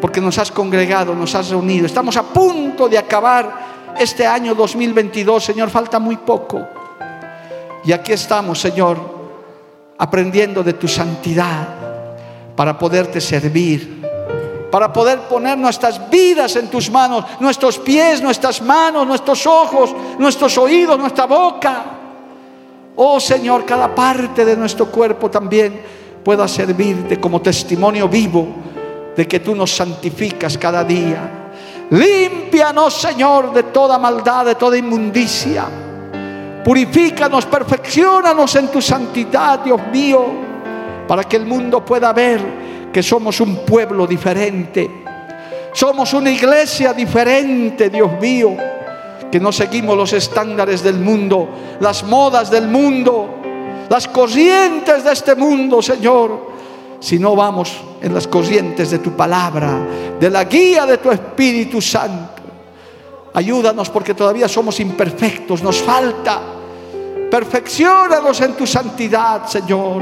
[0.00, 1.86] porque nos has congregado, nos has reunido.
[1.86, 6.66] Estamos a punto de acabar este año 2022, Señor, falta muy poco.
[7.84, 8.98] Y aquí estamos, Señor,
[9.96, 11.68] aprendiendo de tu santidad
[12.56, 14.02] para poderte servir
[14.74, 20.58] para poder poner nuestras vidas en tus manos, nuestros pies, nuestras manos, nuestros ojos, nuestros
[20.58, 21.84] oídos, nuestra boca.
[22.96, 25.80] Oh Señor, cada parte de nuestro cuerpo también
[26.24, 28.48] pueda servirte como testimonio vivo
[29.16, 31.52] de que tú nos santificas cada día.
[31.90, 35.66] Límpianos, Señor, de toda maldad, de toda inmundicia.
[36.64, 40.24] Purifícanos, perfeccionanos en tu santidad, Dios mío,
[41.06, 44.88] para que el mundo pueda ver que somos un pueblo diferente.
[45.72, 48.56] Somos una iglesia diferente, Dios mío,
[49.32, 51.48] que no seguimos los estándares del mundo,
[51.80, 53.28] las modas del mundo,
[53.90, 56.52] las corrientes de este mundo, Señor,
[57.00, 59.84] si no vamos en las corrientes de tu palabra,
[60.20, 62.42] de la guía de tu Espíritu Santo.
[63.34, 66.40] Ayúdanos porque todavía somos imperfectos, nos falta.
[67.28, 70.00] Perfeccionanos en tu santidad, Señor.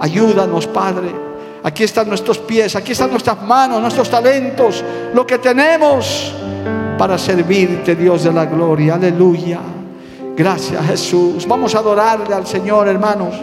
[0.00, 1.29] Ayúdanos, Padre.
[1.62, 4.82] Aquí están nuestros pies, aquí están nuestras manos, nuestros talentos,
[5.12, 6.32] lo que tenemos
[6.96, 8.94] para servirte, Dios de la gloria.
[8.94, 9.60] Aleluya.
[10.36, 11.46] Gracias, Jesús.
[11.46, 13.34] Vamos a adorarle al Señor, hermanos.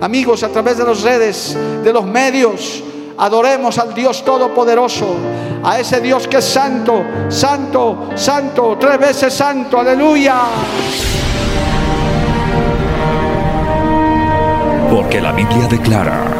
[0.00, 2.82] Amigos, a través de las redes, de los medios,
[3.18, 5.14] adoremos al Dios Todopoderoso,
[5.62, 10.36] a ese Dios que es santo, santo, santo, tres veces santo, aleluya.
[14.90, 16.39] Porque la Biblia declara,